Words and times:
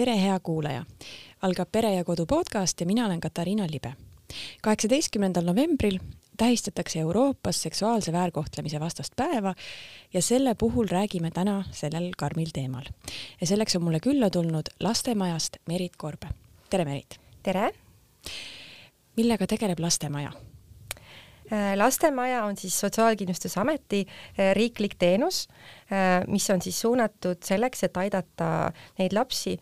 tere, 0.00 0.16
hea 0.16 0.38
kuulaja! 0.40 0.84
algab 1.44 1.68
Pere 1.72 1.90
ja 1.92 2.04
Kodu 2.08 2.24
podcast 2.26 2.80
ja 2.80 2.86
mina 2.88 3.04
olen 3.06 3.20
Katariina 3.20 3.66
Libe. 3.70 3.92
kaheksateistkümnendal 4.62 5.44
novembril 5.44 5.98
tähistatakse 6.36 6.98
Euroopas 6.98 7.62
seksuaalse 7.62 8.12
väärkohtlemise 8.12 8.80
vastast 8.80 9.12
päeva 9.16 9.54
ja 10.12 10.22
selle 10.22 10.54
puhul 10.54 10.88
räägime 10.88 11.30
täna 11.30 11.64
sellel 11.70 12.10
karmil 12.16 12.48
teemal. 12.54 12.84
ja 13.40 13.46
selleks 13.46 13.76
on 13.76 13.82
mulle 13.82 14.00
külla 14.00 14.30
tulnud 14.30 14.72
lastemajast 14.80 15.56
Merit 15.68 15.96
Korbe. 15.96 16.28
tere, 16.70 16.84
Merit! 16.84 17.20
tere! 17.42 17.70
millega 19.16 19.46
tegeleb 19.46 19.78
Lastemaja? 19.78 20.32
Äh, 21.52 21.76
lastemaja 21.76 22.44
on 22.44 22.56
siis 22.56 22.80
Sotsiaalkindlustusameti 22.80 24.06
äh, 24.06 24.54
riiklik 24.54 24.94
teenus, 24.98 25.48
äh, 25.90 26.26
mis 26.26 26.50
on 26.50 26.62
siis 26.62 26.80
suunatud 26.80 27.42
selleks, 27.44 27.82
et 27.84 27.96
aidata 27.96 28.70
neid 28.98 29.12
lapsi, 29.12 29.56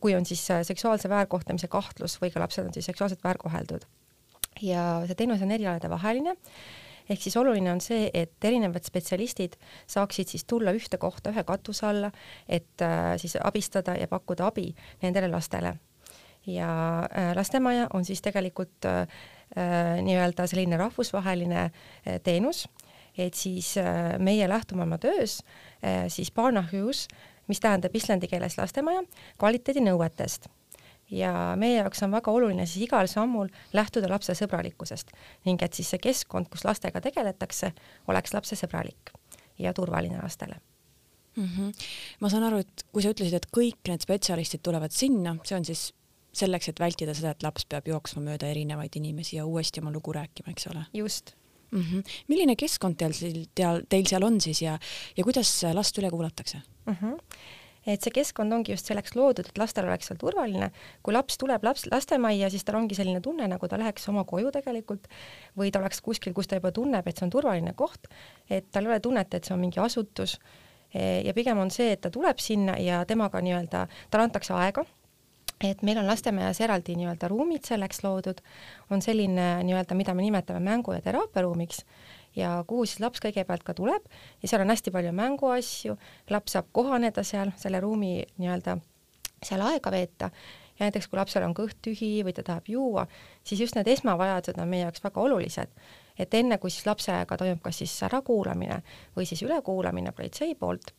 kui 0.00 0.14
on 0.14 0.26
siis 0.26 0.42
seksuaalse 0.62 1.08
väärkohtlemise 1.10 1.68
kahtlus 1.68 2.18
või 2.22 2.30
ka 2.30 2.42
lapsed 2.42 2.66
on 2.66 2.74
siis 2.74 2.86
seksuaalselt 2.86 3.24
väärkoheldud. 3.24 3.86
ja 4.62 5.02
see 5.06 5.14
teenus 5.18 5.42
on 5.42 5.50
erialade 5.50 5.90
vaheline, 5.90 6.36
ehk 7.10 7.22
siis 7.22 7.36
oluline 7.36 7.72
on 7.72 7.80
see, 7.80 8.10
et 8.14 8.44
erinevad 8.44 8.86
spetsialistid 8.86 9.56
saaksid 9.86 10.30
siis 10.30 10.44
tulla 10.44 10.70
ühte 10.72 10.98
kohta 10.98 11.34
ühe 11.34 11.42
katuse 11.44 11.86
alla, 11.86 12.12
et 12.48 12.86
siis 13.18 13.34
abistada 13.42 13.96
ja 13.98 14.06
pakkuda 14.08 14.46
abi 14.46 14.70
nendele 15.02 15.28
lastele. 15.28 15.74
Ja 16.46 16.68
lastemaja 17.34 17.88
on 17.96 18.04
siis 18.04 18.20
tegelikult 18.22 18.86
Äh, 19.54 20.00
nii-öelda 20.02 20.48
selline 20.50 20.74
rahvusvaheline 20.80 21.60
äh, 21.62 22.16
teenus, 22.26 22.64
et 23.14 23.36
siis 23.38 23.76
äh, 23.78 24.16
meie 24.18 24.48
lähtume 24.50 24.82
oma 24.82 24.98
töös 24.98 25.44
siis 26.08 26.32
Barnahus, 26.32 27.04
mis 27.48 27.60
tähendab 27.60 27.94
islandi 27.96 28.28
keeles 28.30 28.58
lastemaja, 28.58 29.02
kvaliteedinõuetest 29.38 30.48
ja 31.10 31.32
meie 31.60 31.78
jaoks 31.78 32.02
on 32.06 32.14
väga 32.14 32.32
oluline 32.32 32.66
siis 32.66 32.86
igal 32.86 33.08
sammul 33.10 33.50
lähtuda 33.76 34.08
lapse 34.10 34.36
sõbralikkusest 34.38 35.12
ning 35.48 35.62
et 35.62 35.76
siis 35.76 35.90
see 35.92 36.00
keskkond, 36.02 36.48
kus 36.52 36.64
lastega 36.64 37.02
tegeletakse, 37.04 37.72
oleks 38.08 38.34
lapsesõbralik 38.34 39.12
ja 39.58 39.74
turvaline 39.76 40.18
lastele 40.22 40.56
mm. 41.36 41.44
-hmm. 41.44 41.72
ma 42.20 42.28
saan 42.28 42.48
aru, 42.48 42.62
et 42.64 42.86
kui 42.92 43.02
sa 43.02 43.12
ütlesid, 43.12 43.36
et 43.36 43.46
kõik 43.56 43.88
need 43.88 44.00
spetsialistid 44.00 44.62
tulevad 44.62 44.90
sinna, 44.90 45.36
see 45.44 45.58
on 45.58 45.64
siis 45.64 45.92
selleks, 46.34 46.68
et 46.68 46.80
vältida 46.80 47.14
seda, 47.14 47.30
et 47.30 47.42
laps 47.42 47.66
peab 47.68 47.88
jooksma 47.88 48.22
mööda 48.22 48.46
erinevaid 48.50 48.96
inimesi 48.96 49.36
ja 49.36 49.46
uuesti 49.46 49.80
oma 49.80 49.92
lugu 49.94 50.12
rääkima, 50.12 50.50
eks 50.50 50.66
ole? 50.72 50.86
just 50.92 51.34
mm. 51.74 51.82
-hmm. 51.82 52.14
milline 52.28 52.56
keskkond 52.56 52.96
teil, 53.00 53.44
teil, 53.54 53.82
teil 53.88 54.08
seal 54.08 54.24
on 54.24 54.40
siis 54.40 54.62
ja, 54.62 54.78
ja 55.16 55.24
kuidas 55.24 55.50
last 55.74 55.98
üle 55.98 56.10
kuulatakse 56.10 56.62
mm? 56.86 56.96
-hmm 57.02 57.20
et 57.84 58.00
see 58.00 58.14
keskkond 58.16 58.52
ongi 58.56 58.72
just 58.72 58.88
selleks 58.88 59.12
loodud, 59.12 59.44
et 59.44 59.58
lastel 59.60 59.84
oleks 59.84 60.08
seal 60.08 60.16
turvaline, 60.20 60.70
kui 61.04 61.12
laps 61.12 61.36
tuleb 61.40 61.66
laps, 61.66 61.84
lastemajja, 61.92 62.48
siis 62.50 62.64
tal 62.64 62.78
ongi 62.80 62.96
selline 62.96 63.20
tunne, 63.20 63.48
nagu 63.50 63.68
ta 63.68 63.76
läheks 63.80 64.08
oma 64.08 64.24
koju 64.24 64.52
tegelikult 64.54 65.08
või 65.58 65.68
ta 65.70 65.82
oleks 65.82 66.00
kuskil, 66.00 66.32
kus 66.32 66.48
ta 66.48 66.56
juba 66.56 66.72
tunneb, 66.72 67.06
et 67.06 67.20
see 67.20 67.26
on 67.26 67.34
turvaline 67.34 67.74
koht, 67.76 68.08
et 68.48 68.70
tal 68.72 68.88
ei 68.88 68.94
ole 68.94 69.00
tunnet, 69.04 69.34
et 69.34 69.44
see 69.44 69.54
on 69.54 69.60
mingi 69.60 69.82
asutus 69.84 70.38
ja 70.94 71.34
pigem 71.34 71.58
on 71.58 71.70
see, 71.74 71.92
et 71.92 72.00
ta 72.00 72.10
tuleb 72.10 72.38
sinna 72.38 72.78
ja 72.80 73.04
temaga 73.04 73.40
nii-öelda, 73.44 73.86
talle 74.10 74.30
antakse 74.30 74.54
aega 74.56 74.86
et 75.60 75.82
meil 75.82 75.98
on 75.98 76.06
lastemajas 76.06 76.60
eraldi 76.60 76.96
nii-öelda 76.98 77.28
ruumid 77.30 77.64
selleks 77.66 78.02
loodud, 78.04 78.40
on 78.90 79.02
selline 79.02 79.62
nii-öelda, 79.64 79.94
mida 79.94 80.14
me 80.14 80.22
nimetame 80.22 80.60
mängu- 80.60 80.94
ja 80.94 81.00
teraapiaruumiks 81.00 81.84
ja 82.36 82.64
kuhu 82.66 82.86
siis 82.86 83.00
laps 83.00 83.22
kõigepealt 83.22 83.62
ka 83.64 83.74
tuleb 83.74 84.02
ja 84.42 84.48
seal 84.48 84.64
on 84.64 84.72
hästi 84.72 84.90
palju 84.90 85.12
mänguasju, 85.12 85.96
laps 86.30 86.56
saab 86.56 86.72
kohaneda 86.72 87.22
seal, 87.22 87.54
selle 87.56 87.80
ruumi 87.80 88.24
nii-öelda 88.38 88.78
seal 89.44 89.62
aega 89.62 89.90
veeta 89.90 90.30
ja 90.78 90.88
näiteks 90.88 91.06
kui 91.08 91.18
lapsel 91.18 91.46
on 91.46 91.54
kõht 91.54 91.78
tühi 91.84 92.24
või 92.26 92.34
ta 92.34 92.42
tahab 92.42 92.68
juua, 92.68 93.06
siis 93.44 93.60
just 93.60 93.78
need 93.78 93.88
esmavajadused 93.88 94.58
on 94.58 94.68
meie 94.68 94.82
jaoks 94.82 95.04
väga 95.04 95.20
olulised. 95.20 95.70
et 96.18 96.34
enne, 96.34 96.58
kui 96.58 96.70
siis 96.70 96.86
lapsega 96.86 97.36
toimub 97.36 97.62
kas 97.62 97.78
siis 97.78 98.02
ärakuulamine 98.02 98.82
või 99.16 99.26
siis 99.26 99.42
ülekuulamine 99.42 100.12
politsei 100.12 100.54
poolt 100.54 100.94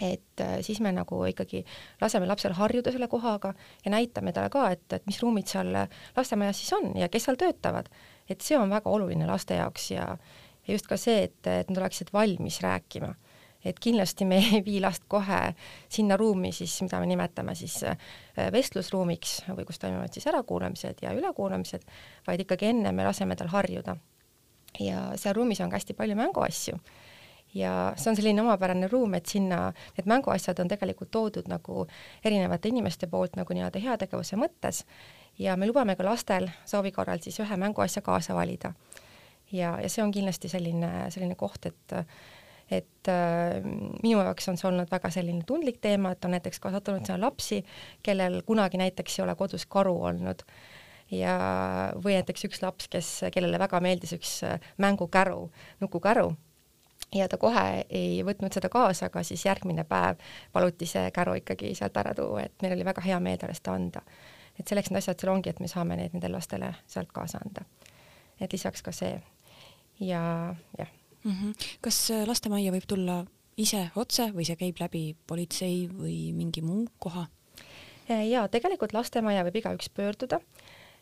et 0.00 0.40
äh, 0.40 0.58
siis 0.60 0.80
me 0.80 0.92
nagu 0.92 1.20
ikkagi 1.28 1.64
laseme 2.00 2.26
lapsel 2.26 2.54
harjuda 2.58 2.92
selle 2.92 3.08
kohaga 3.08 3.54
ja 3.84 3.90
näitame 3.94 4.32
talle 4.32 4.50
ka, 4.50 4.68
et, 4.74 4.86
et 4.92 5.06
mis 5.06 5.20
ruumid 5.22 5.50
seal 5.50 5.70
lastemajas 6.16 6.62
siis 6.62 6.72
on 6.78 6.96
ja 6.98 7.08
kes 7.08 7.28
seal 7.28 7.38
töötavad. 7.38 7.88
et 8.28 8.40
see 8.40 8.58
on 8.58 8.70
väga 8.70 8.90
oluline 8.90 9.26
laste 9.26 9.54
jaoks 9.54 9.90
ja, 9.90 10.16
ja 10.66 10.74
just 10.74 10.88
ka 10.90 10.96
see, 10.96 11.28
et, 11.28 11.46
et 11.46 11.70
nad 11.70 11.82
oleksid 11.82 12.10
valmis 12.12 12.60
rääkima. 12.64 13.14
et 13.64 13.78
kindlasti 13.80 14.24
me 14.24 14.40
ei 14.56 14.64
vii 14.64 14.80
last 14.80 15.06
kohe 15.08 15.54
sinna 15.88 16.16
ruumi 16.16 16.52
siis, 16.52 16.80
mida 16.82 17.00
me 17.00 17.06
nimetame 17.06 17.54
siis 17.54 17.82
äh, 17.84 17.96
vestlusruumiks 18.52 19.44
või 19.54 19.64
kus 19.64 19.78
toimuvad 19.78 20.12
siis 20.12 20.26
ärakuulamised 20.26 21.06
ja 21.06 21.14
ülekuulamised, 21.14 21.86
vaid 22.26 22.40
ikkagi 22.40 22.72
enne 22.74 22.92
me 22.92 23.06
laseme 23.06 23.36
tal 23.36 23.48
harjuda. 23.54 23.96
ja 24.80 25.12
seal 25.16 25.34
ruumis 25.34 25.60
on 25.60 25.70
ka 25.70 25.78
hästi 25.78 25.94
palju 25.94 26.16
mänguasju 26.18 26.78
ja 27.54 27.92
see 27.96 28.10
on 28.10 28.16
selline 28.18 28.42
omapärane 28.42 28.88
ruum, 28.90 29.14
et 29.14 29.30
sinna 29.30 29.68
need 29.96 30.08
mänguasjad 30.10 30.58
on 30.60 30.70
tegelikult 30.70 31.10
toodud 31.14 31.48
nagu 31.50 31.86
erinevate 32.24 32.68
inimeste 32.68 33.06
poolt 33.10 33.38
nagu 33.38 33.54
nii-öelda 33.54 33.82
heategevuse 33.82 34.38
mõttes. 34.40 34.82
Ja 35.38 35.56
me 35.58 35.66
lubame 35.66 35.96
ka 35.98 36.06
lastel 36.06 36.48
soovi 36.66 36.92
korral 36.94 37.22
siis 37.22 37.38
ühe 37.42 37.56
mänguasja 37.58 38.02
kaasa 38.02 38.34
valida. 38.34 38.74
ja, 39.52 39.78
ja 39.80 39.88
see 39.88 40.02
on 40.02 40.10
kindlasti 40.12 40.48
selline, 40.48 41.10
selline 41.10 41.34
koht, 41.34 41.66
et 41.66 42.00
et 42.72 43.08
äh, 43.12 43.60
minu 44.02 44.22
jaoks 44.22 44.48
on 44.48 44.56
see 44.56 44.68
olnud 44.70 44.88
väga 44.90 45.10
selline 45.12 45.44
tundlik 45.46 45.82
teema, 45.84 46.14
et 46.14 46.24
on 46.24 46.32
näiteks 46.32 46.58
ka 46.58 46.70
sattunud 46.72 47.04
sinna 47.04 47.20
lapsi, 47.20 47.60
kellel 48.02 48.40
kunagi 48.46 48.80
näiteks 48.80 49.18
ei 49.18 49.24
ole 49.24 49.34
kodus 49.36 49.66
karu 49.66 49.92
olnud. 50.08 50.42
Ja, 51.12 51.34
või 52.00 52.16
näiteks 52.16 52.46
üks 52.48 52.62
laps, 52.62 52.88
kes, 52.88 53.08
kellele 53.30 53.58
väga 53.60 53.78
meeldis 53.84 54.14
üks 54.16 54.38
mängukäru, 54.80 55.50
nukukäru 55.84 56.32
ja 57.14 57.28
ta 57.28 57.38
kohe 57.38 57.84
ei 57.90 58.22
võtnud 58.26 58.54
seda 58.54 58.68
kaasa, 58.68 59.06
aga 59.06 59.22
siis 59.22 59.44
järgmine 59.46 59.84
päev 59.84 60.22
paluti 60.52 60.86
see 60.86 61.10
käru 61.14 61.36
ikkagi 61.40 61.74
sealt 61.74 61.96
ära 61.96 62.14
tuua, 62.14 62.46
et 62.46 62.62
meil 62.62 62.74
oli 62.76 62.84
väga 62.84 63.04
hea 63.04 63.20
meel 63.20 63.38
talle 63.38 63.54
seda 63.54 63.74
anda. 63.74 64.02
et 64.58 64.68
selleks 64.68 64.90
need 64.90 64.98
asjad 64.98 65.20
seal 65.20 65.32
ongi, 65.32 65.50
et 65.50 65.60
me 65.60 65.68
saame 65.68 65.96
neid 65.96 66.12
nendele 66.14 66.36
lastele 66.36 66.74
sealt 66.86 67.12
kaasa 67.12 67.38
anda. 67.44 67.64
et 68.40 68.52
lisaks 68.52 68.82
ka 68.82 68.92
see 68.92 69.20
ja 70.00 70.54
jah 70.78 70.88
mm. 71.24 71.32
-hmm. 71.32 71.54
kas 71.80 72.10
äh, 72.10 72.26
lastemajja 72.26 72.72
võib 72.72 72.86
tulla 72.86 73.24
ise 73.56 73.90
otse 73.96 74.30
või 74.34 74.46
see 74.46 74.56
käib 74.56 74.80
läbi 74.80 75.16
politsei 75.26 75.88
või 75.88 76.32
mingi 76.32 76.62
muu 76.62 76.86
koha? 76.98 77.26
Äh, 78.10 78.28
jaa, 78.28 78.48
tegelikult 78.48 78.92
lastemaja 78.92 79.44
võib 79.44 79.56
igaüks 79.56 79.88
pöörduda, 79.88 80.40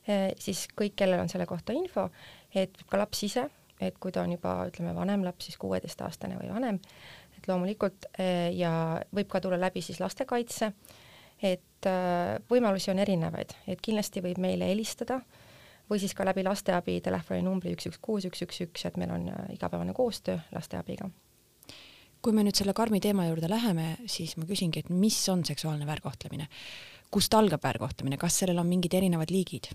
äh, 0.08 0.30
siis 0.38 0.68
kõik, 0.80 0.94
kellel 0.96 1.20
on 1.20 1.28
selle 1.28 1.46
kohta 1.46 1.72
info, 1.72 2.10
et 2.54 2.76
ka 2.88 2.98
laps 2.98 3.22
ise 3.22 3.48
et 3.82 3.98
kui 4.00 4.12
ta 4.14 4.22
on 4.22 4.34
juba 4.36 4.56
ütleme 4.70 4.94
vanem 4.96 5.24
laps, 5.26 5.48
siis 5.48 5.58
kuueteistaastane 5.60 6.38
või 6.40 6.52
vanem, 6.52 6.80
et 7.36 7.48
loomulikult 7.50 8.08
eh, 8.18 8.50
ja 8.56 8.72
võib 9.14 9.30
ka 9.30 9.40
tulla 9.42 9.60
läbi 9.60 9.82
siis 9.84 10.00
lastekaitse, 10.02 10.72
et 11.42 11.90
eh, 11.90 12.36
võimalusi 12.50 12.92
on 12.94 13.02
erinevaid, 13.02 13.56
et 13.66 13.82
kindlasti 13.82 14.22
võib 14.24 14.40
meile 14.42 14.70
helistada 14.70 15.20
või 15.90 16.00
siis 16.00 16.14
ka 16.16 16.24
läbi 16.24 16.44
lasteabi 16.46 17.00
telefoninumbri 17.04 17.74
üks, 17.76 17.90
üks, 17.90 18.00
kuus, 18.00 18.28
üks, 18.30 18.46
üks, 18.46 18.62
üks, 18.68 18.86
et 18.88 18.96
meil 19.00 19.12
on 19.14 19.28
eh, 19.28 19.52
igapäevane 19.58 19.94
koostöö 19.96 20.38
lasteabiga 20.54 21.10
kui 22.22 22.34
me 22.36 22.44
nüüd 22.46 22.54
selle 22.54 22.70
karmi 22.70 23.00
teema 23.02 23.26
juurde 23.26 23.48
läheme, 23.50 23.96
siis 24.06 24.36
ma 24.38 24.46
küsingi, 24.46 24.84
et 24.84 24.90
mis 24.94 25.16
on 25.32 25.44
seksuaalne 25.44 25.88
väärkohtlemine? 25.88 26.46
kust 27.12 27.34
algab 27.36 27.60
väärkohtlemine, 27.60 28.16
kas 28.16 28.38
sellel 28.40 28.62
on 28.62 28.68
mingid 28.70 28.94
erinevad 28.96 29.28
liigid? 29.34 29.66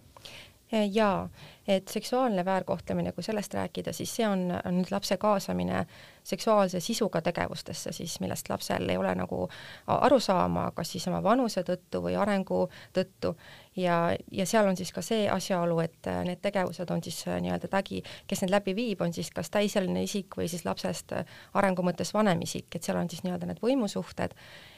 Jaa, 0.72 1.30
et 1.68 1.88
seksuaalne 1.88 2.46
väärkohtlemine, 2.46 3.12
kui 3.12 3.24
sellest 3.24 3.54
rääkida, 3.54 3.94
siis 3.94 4.16
see 4.16 4.28
on, 4.28 4.52
on 4.66 4.76
nüüd 4.80 4.92
lapse 4.92 5.18
kaasamine 5.18 5.86
seksuaalse 6.28 6.80
sisuga 6.84 7.22
tegevustesse 7.24 7.92
siis, 7.96 8.20
millest 8.20 8.50
lapsel 8.50 8.90
ei 8.90 8.98
ole 8.98 9.14
nagu 9.16 9.48
aru 9.88 10.20
saama, 10.20 10.66
kas 10.76 10.92
siis 10.92 11.08
oma 11.08 11.22
vanuse 11.24 11.64
tõttu 11.64 12.04
või 12.04 12.18
arengu 12.20 12.66
tõttu. 12.96 13.36
Ja, 13.78 14.12
ja 14.32 14.46
seal 14.50 14.68
on 14.68 14.76
siis 14.78 14.92
ka 14.92 15.02
see 15.06 15.30
asjaolu, 15.32 15.80
et 15.86 16.12
need 16.28 16.44
tegevused 16.44 16.92
on 16.92 17.04
siis 17.04 17.24
nii-öelda 17.28 17.72
tagi, 17.72 18.04
kes 18.28 18.44
need 18.44 18.52
läbi 18.52 18.76
viib, 18.76 19.02
on 19.06 19.14
siis 19.14 19.32
kas 19.32 19.52
täisealine 19.54 20.04
isik 20.04 20.36
või 20.38 20.50
siis 20.52 20.66
lapsest 20.66 21.16
arengu 21.54 21.86
mõttes 21.86 22.12
vanem 22.14 22.42
isik, 22.44 22.68
et 22.76 22.84
seal 22.84 23.00
on 23.00 23.08
siis 23.10 23.24
nii-öelda 23.24 23.48
need 23.48 23.64
võimusuhted. 23.64 24.36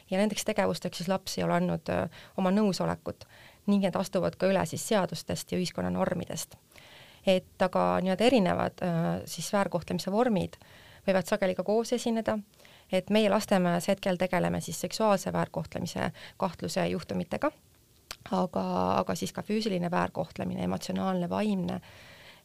Ja 0.09 0.17
nendeks 0.17 0.45
tegevusteks 0.45 1.01
siis 1.01 1.09
laps 1.09 1.37
ei 1.37 1.45
ole 1.45 1.57
andnud 1.57 1.89
oma 2.37 2.51
nõusolekut 2.53 3.25
ning 3.69 3.83
need 3.85 3.95
astuvad 3.95 4.35
ka 4.39 4.49
üle 4.49 4.65
siis 4.65 4.87
seadustest 4.87 5.51
ja 5.51 5.59
ühiskonna 5.59 5.91
normidest. 5.93 6.55
et 7.27 7.61
aga 7.61 7.99
nii-öelda 8.01 8.23
erinevad 8.25 8.81
äh, 8.81 9.07
siis 9.27 9.49
väärkohtlemise 9.53 10.11
vormid 10.11 10.55
võivad 11.07 11.27
sageli 11.27 11.55
ka 11.55 11.63
koos 11.67 11.91
esineda, 11.93 12.37
et 12.91 13.09
meie 13.09 13.29
Lastemajas 13.29 13.89
hetkel 13.91 14.17
tegeleme 14.17 14.61
siis 14.61 14.79
seksuaalse 14.81 15.33
väärkohtlemise 15.33 16.11
kahtluse 16.37 16.87
juhtumitega, 16.87 17.51
aga, 18.31 18.63
aga 18.99 19.15
siis 19.15 19.33
ka 19.35 19.43
füüsiline 19.45 19.91
väärkohtlemine, 19.91 20.63
emotsionaalne, 20.63 21.29
vaimne, 21.29 21.81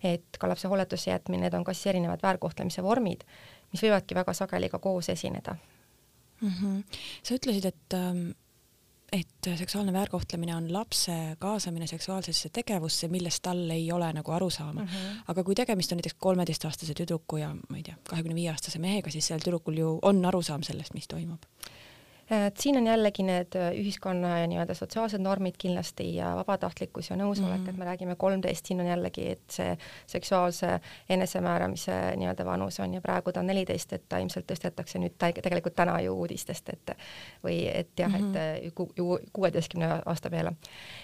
et 0.03 0.39
ka 0.41 0.49
lapse 0.49 0.69
hooletusse 0.69 1.11
jätmine, 1.11 1.47
need 1.47 1.55
on 1.55 1.65
ka 1.65 1.75
siis 1.75 1.93
erinevad 1.95 2.23
väärkohtlemise 2.23 2.83
vormid, 2.83 3.25
mis 3.73 3.83
võivadki 3.83 4.19
väga 4.19 4.35
sageli 4.37 4.69
ka 4.69 4.79
koos 4.79 5.09
esineda 5.09 5.57
mm. 6.41 6.49
-hmm. 6.49 6.83
sa 7.23 7.35
ütlesid, 7.35 7.67
et 7.67 7.95
ähm 7.95 8.33
et 9.15 9.49
seksuaalne 9.59 9.93
väärkohtlemine 9.93 10.57
on 10.57 10.73
lapse 10.73 11.13
kaasamine 11.39 11.87
seksuaalsesse 11.87 12.49
tegevusse, 12.53 13.09
millest 13.09 13.43
tal 13.43 13.71
ei 13.71 13.93
ole 13.93 14.13
nagu 14.13 14.33
arusaama 14.33 14.81
mm. 14.81 14.89
-hmm. 14.89 15.23
aga 15.29 15.45
kui 15.45 15.55
tegemist 15.55 15.93
on 15.93 15.97
näiteks 16.01 16.15
kolmeteistaastase 16.19 16.95
tüdruku 16.95 17.37
ja 17.37 17.55
ma 17.69 17.77
ei 17.77 17.83
tea, 17.83 17.97
kahekümne 18.09 18.35
viie 18.35 18.51
aastase 18.51 18.79
mehega, 18.79 19.11
siis 19.11 19.27
sellel 19.27 19.45
tüdrukul 19.45 19.79
ju 19.79 19.99
on 20.03 20.25
arusaam 20.25 20.63
sellest, 20.63 20.95
mis 20.95 21.09
toimub 21.09 21.43
et 22.31 22.57
siin 22.57 22.77
on 22.77 22.87
jällegi 22.87 23.23
need 23.27 23.57
äh, 23.59 23.71
ühiskonna 23.77 24.39
ja 24.41 24.47
nii-öelda 24.49 24.75
sotsiaalsed 24.75 25.23
normid 25.23 25.59
kindlasti 25.59 26.07
ja 26.17 26.35
vabatahtlikkus 26.37 27.11
ja 27.11 27.17
nõusolek 27.17 27.59
mm, 27.59 27.67
-hmm. 27.67 27.71
et 27.71 27.77
me 27.77 27.85
räägime 27.85 28.17
kolmteist, 28.17 28.67
siin 28.67 28.81
on 28.81 28.87
jällegi, 28.87 29.29
et 29.31 29.43
see 29.51 29.77
seksuaalse 30.07 30.81
enesemääramise 31.09 32.17
nii-öelda 32.17 32.45
vanus 32.45 32.81
on 32.81 32.95
ja 32.95 33.01
praegu 33.01 33.33
ta 33.33 33.41
on 33.41 33.47
neliteist, 33.47 33.93
et 33.93 34.09
ta 34.09 34.19
ilmselt 34.19 34.47
tõstetakse 34.53 34.99
nüüd 34.99 35.17
tegelikult 35.19 35.75
täna 35.75 36.01
ju 36.01 36.15
uudistest, 36.15 36.69
et 36.69 36.97
või 37.45 37.59
et 37.75 37.99
jah 37.99 38.11
mm, 38.11 38.33
-hmm. 38.33 38.37
et 38.37 38.65
mhm. 38.65 38.75
ku, 38.75 39.19
kuueteistkümne 39.33 40.01
aasta 40.07 40.31
peale. 40.31 40.53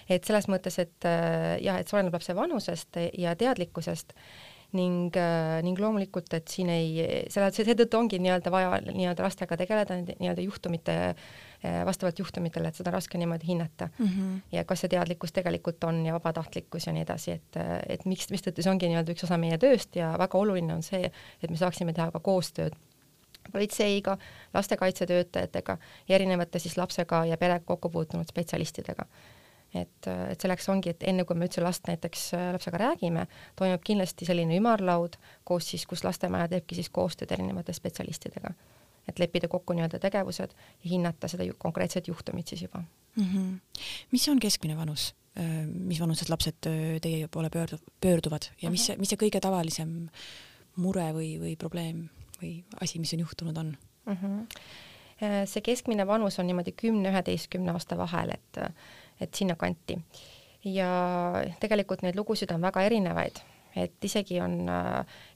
et 0.09 0.23
selles 0.23 0.47
mõttes, 0.47 0.79
et 0.79 1.05
äh, 1.05 1.61
jah, 1.61 1.79
et 1.79 1.87
see 1.87 1.97
oleneb 1.97 2.13
lapse 2.13 2.35
vanusest 2.35 2.97
ja 3.17 3.35
teadlikkusest 3.35 4.13
ning, 4.77 5.15
äh, 5.19 5.59
ning 5.65 5.79
loomulikult, 5.79 6.31
et 6.37 6.51
siin 6.51 6.69
ei, 6.71 7.25
selle, 7.31 7.49
seetõttu 7.55 7.99
ongi 7.99 8.19
nii-öelda 8.23 8.51
vaja 8.53 8.77
nii-öelda 8.85 9.25
lastega 9.25 9.57
tegeleda 9.59 9.97
nii-öelda 10.01 10.45
juhtumite, 10.45 10.97
äh, 11.11 11.79
vastavalt 11.87 12.19
juhtumitele, 12.19 12.71
et 12.71 12.79
seda 12.79 12.91
on 12.91 12.97
raske 12.97 13.19
niimoodi 13.21 13.47
hinnata 13.47 13.89
mm. 13.91 14.05
-hmm. 14.05 14.37
ja 14.55 14.63
kas 14.67 14.85
see 14.85 14.93
teadlikkus 14.93 15.35
tegelikult 15.35 15.83
on 15.83 16.05
ja 16.05 16.13
vabatahtlikkus 16.13 16.87
ja 16.87 16.93
nii 16.93 17.03
edasi, 17.07 17.31
et, 17.39 17.59
et 17.89 18.05
miks, 18.05 18.29
mistõttu 18.31 18.63
see 18.63 18.71
ongi 18.71 18.87
nii-öelda 18.91 19.15
üks 19.15 19.27
osa 19.27 19.37
meie 19.37 19.57
tööst 19.57 19.95
ja 19.95 20.13
väga 20.19 20.37
oluline 20.37 20.73
on 20.73 20.83
see, 20.83 21.11
et 21.43 21.49
me 21.49 21.57
saaksime 21.57 21.93
teha 21.93 22.11
ka 22.11 22.19
koostööd 22.19 22.77
politseiga, 23.51 24.17
lastekaitsetöötajatega 24.53 25.77
ja 26.07 26.15
erinevate 26.15 26.59
siis 26.59 26.77
lapsega 26.77 27.25
ja 27.25 27.37
perega 27.37 27.65
kokku 27.65 27.89
puutunud 27.89 28.29
spetsialistidega 28.29 29.05
et, 29.73 30.07
et 30.07 30.41
selleks 30.41 30.67
ongi, 30.71 30.91
et 30.91 31.05
enne 31.07 31.23
kui 31.27 31.37
me 31.37 31.47
üldse 31.47 31.63
last 31.63 31.87
näiteks 31.87 32.25
äh, 32.35 32.49
lapsega 32.55 32.79
räägime, 32.81 33.25
toimub 33.59 33.83
kindlasti 33.87 34.27
selline 34.27 34.57
ümarlaud 34.59 35.15
koos 35.47 35.69
siis, 35.71 35.85
kus 35.89 36.03
lastemaja 36.03 36.49
teebki 36.51 36.77
siis 36.77 36.91
koostööd 36.93 37.31
erinevate 37.31 37.73
spetsialistidega, 37.75 38.51
et 39.07 39.21
leppida 39.21 39.47
kokku 39.51 39.75
nii-öelda 39.77 40.01
tegevused 40.03 40.53
ja 40.53 40.91
hinnata 40.91 41.29
seda 41.31 41.47
ju, 41.47 41.55
konkreetset 41.59 42.11
juhtumit 42.11 42.51
siis 42.51 42.65
juba 42.67 42.83
mm. 42.83 43.23
-hmm. 43.23 43.81
mis 44.11 44.29
on 44.29 44.39
keskmine 44.39 44.77
vanus, 44.77 45.13
äh, 45.39 45.65
mis 45.67 45.99
vanused 45.99 46.29
lapsed 46.29 46.67
äh, 46.67 46.99
teie 47.01 47.27
poole 47.27 47.49
pöördu-, 47.55 47.83
pöörduvad 48.01 48.51
ja 48.61 48.71
mis 48.71 48.85
see, 48.85 48.97
mis 48.97 49.09
see 49.09 49.23
kõige 49.23 49.39
tavalisem 49.39 50.09
mure 50.75 51.11
või, 51.15 51.35
või 51.39 51.55
probleem 51.55 52.09
või 52.41 52.63
asi, 52.81 52.99
mis 52.99 53.13
on 53.13 53.19
juhtunud, 53.19 53.57
on 53.57 53.77
mm? 54.05 54.17
-hmm. 54.17 55.45
see 55.45 55.61
keskmine 55.61 56.07
vanus 56.07 56.39
on 56.39 56.47
niimoodi 56.47 56.71
kümne-üheteistkümne 56.71 57.71
aasta 57.71 57.97
vahel, 57.97 58.29
et 58.29 58.57
et 59.21 59.33
sinnakanti. 59.35 59.99
ja 60.65 60.89
tegelikult 61.59 62.03
neid 62.05 62.17
lugusid 62.17 62.51
on 62.53 62.61
väga 62.61 62.83
erinevaid, 62.85 63.39
et 63.75 64.05
isegi 64.05 64.41
on, 64.41 64.67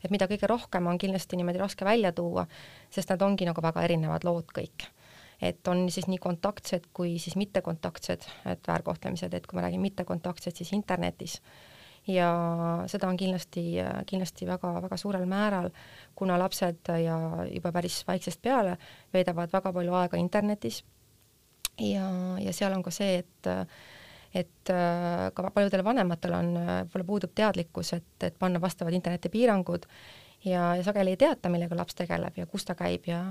et 0.04 0.12
mida 0.12 0.28
kõige 0.30 0.50
rohkem 0.50 0.88
on 0.88 1.00
kindlasti 1.02 1.40
niimoodi 1.40 1.62
raske 1.62 1.86
välja 1.86 2.12
tuua, 2.14 2.46
sest 2.90 3.10
nad 3.10 3.22
ongi 3.26 3.48
nagu 3.48 3.62
väga 3.62 3.88
erinevad 3.88 4.28
lood 4.28 4.52
kõik 4.54 4.90
et 5.42 5.68
on 5.68 5.88
siis 5.92 6.08
nii 6.08 6.20
kontaktsed 6.22 6.90
kui 6.96 7.18
siis 7.20 7.36
mittekontaktsed, 7.36 8.28
et 8.52 8.68
väärkohtlemised, 8.68 9.34
et 9.34 9.48
kui 9.48 9.58
ma 9.58 9.66
räägin 9.66 9.84
mittekontaktsed, 9.84 10.56
siis 10.56 10.74
internetis. 10.74 11.42
ja 12.08 12.30
seda 12.86 13.08
on 13.10 13.18
kindlasti, 13.18 13.64
kindlasti 14.06 14.46
väga-väga 14.46 14.98
suurel 14.98 15.26
määral, 15.26 15.72
kuna 16.16 16.38
lapsed 16.40 16.92
ja 17.02 17.18
juba 17.50 17.72
päris 17.72 18.04
väiksest 18.08 18.42
peale 18.42 18.78
veedavad 19.14 19.50
väga 19.54 19.74
palju 19.74 19.94
aega 19.94 20.18
internetis 20.18 20.84
ja, 21.80 22.10
ja 22.42 22.54
seal 22.54 22.74
on 22.76 22.84
ka 22.84 22.94
see, 22.94 23.22
et 23.24 23.52
et 24.36 24.70
äh, 24.70 25.30
ka 25.32 25.50
paljudel 25.56 25.84
vanematel 25.86 26.34
on, 26.36 26.48
võib-olla 26.60 27.08
puudub 27.08 27.32
teadlikkus, 27.36 27.94
et, 27.96 28.14
et 28.28 28.36
panna 28.40 28.60
vastavad 28.60 28.94
internetipiirangud 28.98 29.86
ja, 30.46 30.76
ja 30.76 30.84
sageli 30.84 31.16
ei 31.16 31.20
teata, 31.22 31.50
millega 31.50 31.78
laps 31.78 31.96
tegeleb 31.96 32.36
ja 32.38 32.48
kus 32.52 32.68
ta 32.68 32.76
käib 32.76 33.08
ja, 33.08 33.22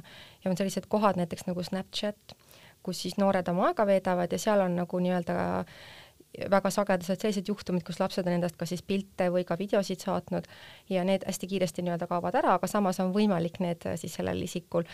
ja 0.45 0.51
on 0.51 0.57
sellised 0.57 0.89
kohad 0.89 1.21
näiteks 1.21 1.45
nagu 1.49 1.63
Snapchat, 1.63 2.37
kus 2.85 3.03
siis 3.05 3.19
noored 3.21 3.49
oma 3.53 3.69
aega 3.71 3.87
veedavad 3.89 4.33
ja 4.33 4.41
seal 4.41 4.65
on 4.65 4.79
nagu 4.81 5.01
nii-öelda 5.01 5.37
väga 6.51 6.71
sagedased 6.75 7.21
sellised 7.23 7.49
juhtumid, 7.49 7.85
kus 7.87 8.01
lapsed 8.01 8.27
on 8.27 8.35
endast 8.35 8.57
ka 8.59 8.67
siis 8.67 8.83
pilte 8.83 9.29
või 9.31 9.45
ka 9.47 9.59
videosid 9.59 10.03
saatnud 10.03 10.49
ja 10.91 11.05
need 11.07 11.27
hästi 11.27 11.51
kiiresti 11.53 11.85
nii-öelda 11.85 12.09
kaovad 12.11 12.41
ära, 12.41 12.57
aga 12.59 12.71
samas 12.71 12.99
on 13.05 13.13
võimalik 13.15 13.61
need 13.63 13.87
siis 14.01 14.17
sellel 14.19 14.43
isikul, 14.43 14.89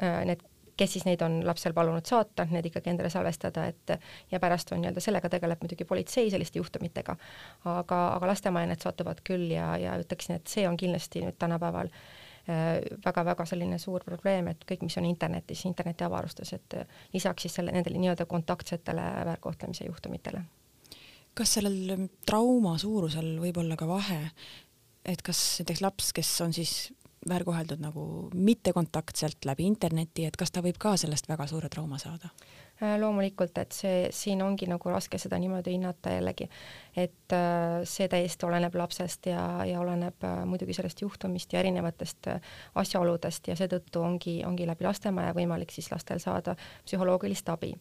äh, 0.00 0.22
need 0.28 0.44
kes 0.78 0.94
siis 0.96 1.04
neid 1.08 1.22
on 1.26 1.40
lapsel 1.46 1.74
palunud 1.76 2.06
saata, 2.06 2.46
need 2.52 2.68
ikkagi 2.70 2.92
endale 2.92 3.10
salvestada, 3.12 3.66
et 3.72 3.94
ja 4.30 4.40
pärast 4.42 4.72
on 4.72 4.82
nii-öelda 4.82 5.02
sellega 5.02 5.30
tegeleb 5.32 5.62
muidugi 5.64 5.86
politsei 5.88 6.30
selliste 6.30 6.60
juhtumitega, 6.62 7.16
aga, 7.64 8.00
aga 8.14 8.30
lastemaja 8.32 8.70
need 8.70 8.84
satuvad 8.84 9.22
küll 9.26 9.50
ja, 9.54 9.72
ja 9.80 9.98
ütleksin, 10.00 10.38
et 10.38 10.50
see 10.50 10.68
on 10.68 10.78
kindlasti 10.78 11.24
nüüd 11.26 11.38
tänapäeval 11.38 11.90
väga-väga 13.04 13.44
äh, 13.44 13.50
selline 13.50 13.78
suur 13.82 14.04
probleem, 14.06 14.52
et 14.52 14.62
kõik, 14.68 14.86
mis 14.86 14.96
on 15.00 15.08
internetis, 15.08 15.66
internetiavarustus, 15.68 16.54
et 16.56 16.78
lisaks 17.12 17.44
siis 17.44 17.58
selle, 17.60 17.74
nendele 17.74 18.00
nii-öelda 18.00 18.28
kontaktsetele 18.30 19.08
väärkohtlemise 19.32 19.88
juhtumitele. 19.90 20.42
kas 21.38 21.52
sellel 21.54 22.08
trauma 22.26 22.72
suurusel 22.78 23.36
võib 23.38 23.60
olla 23.60 23.76
ka 23.78 23.86
vahe, 23.86 24.30
et 25.06 25.20
kas 25.22 25.60
näiteks 25.60 25.82
laps, 25.84 26.12
kes 26.16 26.32
on 26.42 26.56
siis 26.56 26.72
väärkoheldud 27.28 27.80
nagu 27.82 28.30
mittekontaktselt 28.34 29.44
läbi 29.44 29.66
interneti, 29.66 30.24
et 30.28 30.36
kas 30.36 30.52
ta 30.54 30.62
võib 30.62 30.78
ka 30.78 30.96
sellest 30.96 31.28
väga 31.28 31.46
suure 31.50 31.68
trauma 31.68 31.98
saada? 31.98 32.30
Äh, 32.82 32.94
loomulikult, 33.00 33.58
et 33.58 33.74
see, 33.74 34.08
siin 34.14 34.42
ongi 34.42 34.68
nagu 34.70 34.90
raske 34.92 35.18
seda 35.18 35.38
niimoodi 35.42 35.72
hinnata 35.74 36.12
jällegi, 36.14 36.46
et 36.96 37.34
äh, 37.34 37.80
see 37.88 38.06
täiesti 38.08 38.46
oleneb 38.46 38.76
lapsest 38.78 39.26
ja, 39.32 39.42
ja 39.66 39.80
oleneb 39.80 40.22
äh, 40.24 40.44
muidugi 40.46 40.76
sellest 40.76 41.02
juhtumist 41.02 41.52
ja 41.52 41.62
erinevatest 41.64 42.30
asjaoludest 42.78 43.50
ja 43.50 43.58
seetõttu 43.58 44.04
ongi, 44.04 44.38
ongi 44.46 44.68
läbi 44.68 44.86
lastemaja 44.86 45.34
võimalik 45.34 45.74
siis 45.74 45.90
lastel 45.90 46.22
saada 46.22 46.54
psühholoogilist 46.86 47.50
abi 47.50 47.74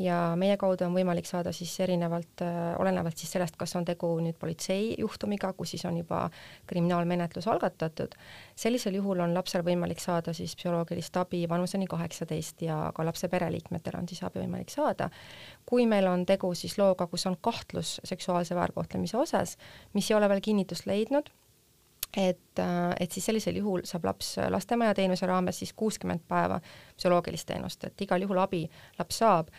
ja 0.00 0.16
meie 0.38 0.56
kaudu 0.60 0.86
on 0.86 0.94
võimalik 0.96 1.28
saada 1.28 1.52
siis 1.52 1.72
erinevalt, 1.84 2.42
äh, 2.44 2.72
olenevalt 2.80 3.20
siis 3.20 3.32
sellest, 3.34 3.56
kas 3.60 3.74
on 3.76 3.84
tegu 3.84 4.08
nüüd 4.24 4.38
politseijuhtumiga, 4.40 5.52
kus 5.58 5.74
siis 5.74 5.84
on 5.88 5.98
juba 6.00 6.22
kriminaalmenetlus 6.70 7.48
algatatud, 7.52 8.14
sellisel 8.58 8.96
juhul 8.96 9.20
on 9.20 9.34
lapsel 9.36 9.64
võimalik 9.66 10.00
saada 10.00 10.32
siis 10.36 10.54
psühholoogilist 10.56 11.16
abi 11.20 11.42
vanuseni 11.48 11.88
kaheksateist 11.90 12.64
ja 12.64 12.78
ka 12.96 13.04
lapse 13.04 13.28
pereliikmetel 13.28 13.98
on 13.98 14.08
siis 14.08 14.22
abi 14.24 14.40
võimalik 14.40 14.72
saada. 14.72 15.10
kui 15.66 15.86
meil 15.86 16.08
on 16.08 16.24
tegu 16.26 16.54
siis 16.54 16.78
looga, 16.78 17.06
kus 17.06 17.26
on 17.26 17.36
kahtlus 17.40 18.00
seksuaalse 18.04 18.54
väärkohtlemise 18.56 19.16
osas, 19.16 19.56
mis 19.92 20.10
ei 20.10 20.16
ole 20.16 20.28
veel 20.28 20.40
kinnitust 20.40 20.86
leidnud, 20.86 21.28
et, 22.16 22.58
äh, 22.58 22.94
et 23.00 23.12
siis 23.12 23.26
sellisel 23.26 23.60
juhul 23.60 23.84
saab 23.84 24.08
laps 24.08 24.38
lastemaja 24.48 24.94
teenuse 24.94 25.26
raames 25.26 25.58
siis 25.58 25.72
kuuskümmend 25.76 26.24
päeva 26.28 26.60
psühholoogilist 26.96 27.46
teenust, 27.52 27.84
et 27.84 28.08
igal 28.08 28.24
juhul 28.24 28.40
abi 28.40 28.64
laps 28.98 29.20
saab 29.20 29.52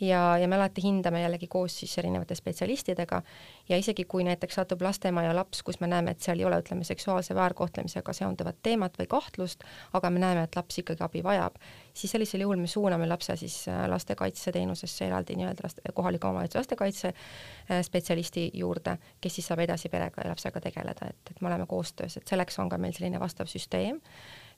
ja, 0.00 0.38
ja 0.38 0.48
me 0.48 0.56
alati 0.56 0.82
hindame 0.82 1.22
jällegi 1.22 1.46
koos 1.46 1.78
siis 1.80 1.98
erinevate 1.98 2.34
spetsialistidega. 2.34 3.22
Ja 3.68 3.76
isegi 3.76 4.04
kui 4.04 4.24
näiteks 4.24 4.54
satub 4.54 4.82
lastemaja 4.82 5.34
laps, 5.36 5.62
kus 5.62 5.80
me 5.80 5.86
näeme, 5.90 6.14
et 6.14 6.24
seal 6.24 6.38
ei 6.38 6.46
ole, 6.48 6.60
ütleme, 6.62 6.84
seksuaalse 6.84 7.34
väärkohtlemisega 7.34 8.12
seonduvat 8.12 8.62
teemat 8.62 8.98
või 8.98 9.08
kahtlust, 9.10 9.64
aga 9.92 10.10
me 10.10 10.22
näeme, 10.22 10.46
et 10.46 10.56
laps 10.56 10.78
ikkagi 10.82 11.04
abi 11.04 11.22
vajab, 11.24 11.58
siis 11.92 12.14
sellisel 12.14 12.46
juhul 12.46 12.60
me 12.60 12.70
suuname 12.70 13.08
lapse 13.10 13.36
siis 13.36 13.60
äh, 13.68 13.84
lastekaitseteenusesse 13.90 15.06
eraldi 15.06 15.36
nii-öelda 15.38 15.66
laste, 15.66 15.94
kohaliku 15.94 16.30
omavalitsuse 16.30 16.62
lastekaitse 16.62 17.12
äh, 17.12 17.82
spetsialisti 17.82 18.50
juurde, 18.54 18.98
kes 19.20 19.38
siis 19.38 19.50
saab 19.50 19.64
edasi 19.66 19.90
perega 19.92 20.24
ja 20.24 20.32
lapsega 20.32 20.62
tegeleda, 20.64 21.10
et, 21.10 21.32
et 21.34 21.40
me 21.40 21.52
oleme 21.52 21.66
koostöös, 21.66 22.16
et 22.16 22.28
selleks 22.28 22.58
on 22.58 22.68
ka 22.68 22.78
meil 22.78 22.94
selline 22.96 23.20
vastav 23.20 23.50
süsteem, 23.50 24.00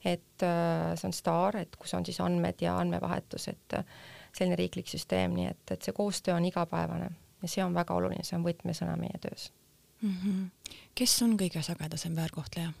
et 0.05 0.45
äh, 0.45 0.93
see 0.95 1.09
on 1.09 1.13
STAR, 1.13 1.61
et 1.65 1.75
kus 1.77 1.93
on 1.97 2.05
siis 2.05 2.19
andmed 2.23 2.61
ja 2.61 2.77
andmevahetus, 2.81 3.47
et 3.51 3.79
selline 4.37 4.55
riiklik 4.59 4.87
süsteem, 4.87 5.35
nii 5.37 5.49
et, 5.51 5.63
et 5.71 5.81
see 5.81 5.95
koostöö 5.95 6.35
on 6.35 6.45
igapäevane 6.45 7.09
ja 7.41 7.47
see 7.47 7.63
on 7.63 7.73
väga 7.73 7.95
oluline, 7.97 8.23
see 8.23 8.37
on 8.37 8.45
võtmesõna 8.45 8.95
meie 8.99 9.19
töös 9.21 9.51
mm. 10.01 10.15
-hmm. 10.23 10.77
kes 10.95 11.21
on 11.21 11.37
kõige 11.39 11.61
sagedasem 11.61 12.15
väärkohtleja? 12.15 12.71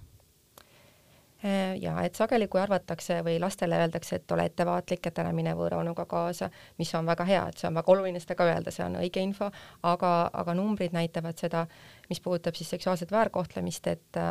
Äh, 1.45 1.77
ja 1.81 2.01
et 2.05 2.15
sageli, 2.15 2.45
kui 2.47 2.61
arvatakse 2.61 3.23
või 3.25 3.39
lastele 3.41 3.77
öeldakse, 3.81 4.15
et 4.15 4.31
ole 4.31 4.45
ettevaatlik, 4.45 5.07
et 5.07 5.19
ära 5.19 5.31
mine 5.33 5.55
võõraunuga 5.57 6.05
kaasa, 6.05 6.51
mis 6.77 6.93
on 6.95 7.05
väga 7.05 7.25
hea, 7.25 7.47
et 7.49 7.57
see 7.57 7.67
on 7.67 7.79
väga 7.79 7.91
oluline 7.91 8.19
seda 8.21 8.35
ka 8.37 8.45
öelda, 8.45 8.71
see 8.71 8.85
on 8.85 8.99
õige 8.99 9.23
info, 9.25 9.49
aga, 9.81 10.11
aga 10.33 10.53
numbrid 10.53 10.93
näitavad 10.93 11.41
seda, 11.41 11.65
mis 12.09 12.21
puudutab 12.21 12.55
siis 12.55 12.69
seksuaalset 12.69 13.11
väärkohtlemist, 13.11 13.87
et 13.87 14.21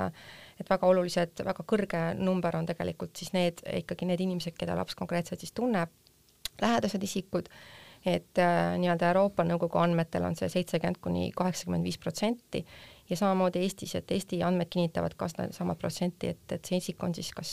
et 0.60 0.70
väga 0.70 0.86
olulised, 0.86 1.42
väga 1.44 1.64
kõrge 1.66 2.14
number 2.14 2.56
on 2.56 2.66
tegelikult 2.66 3.16
siis 3.16 3.32
need 3.32 3.62
ikkagi 3.74 4.06
need 4.06 4.20
inimesed, 4.20 4.54
keda 4.54 4.76
laps 4.76 4.94
konkreetselt 4.94 5.40
siis 5.40 5.52
tunneb 5.52 5.90
lähedased 6.62 7.02
isikud, 7.02 7.48
et 8.06 8.38
äh, 8.40 8.78
nii-öelda 8.80 9.10
Euroopa 9.12 9.44
Nõukogu 9.44 9.80
andmetel 9.80 10.24
on 10.24 10.36
see 10.38 10.48
seitsekümmend 10.48 11.02
kuni 11.04 11.28
kaheksakümmend 11.36 11.84
viis 11.84 11.98
protsenti 12.00 12.64
ja 13.10 13.16
samamoodi 13.16 13.58
Eestis, 13.58 13.94
et 13.98 14.10
Eesti 14.10 14.42
andmed 14.46 14.70
kinnitavad 14.70 15.14
ka 15.18 15.28
sedasama 15.28 15.74
protsenti, 15.74 16.30
et, 16.30 16.44
et 16.52 16.64
see 16.64 16.78
isik 16.80 17.02
on 17.02 17.14
siis 17.14 17.32
kas, 17.36 17.52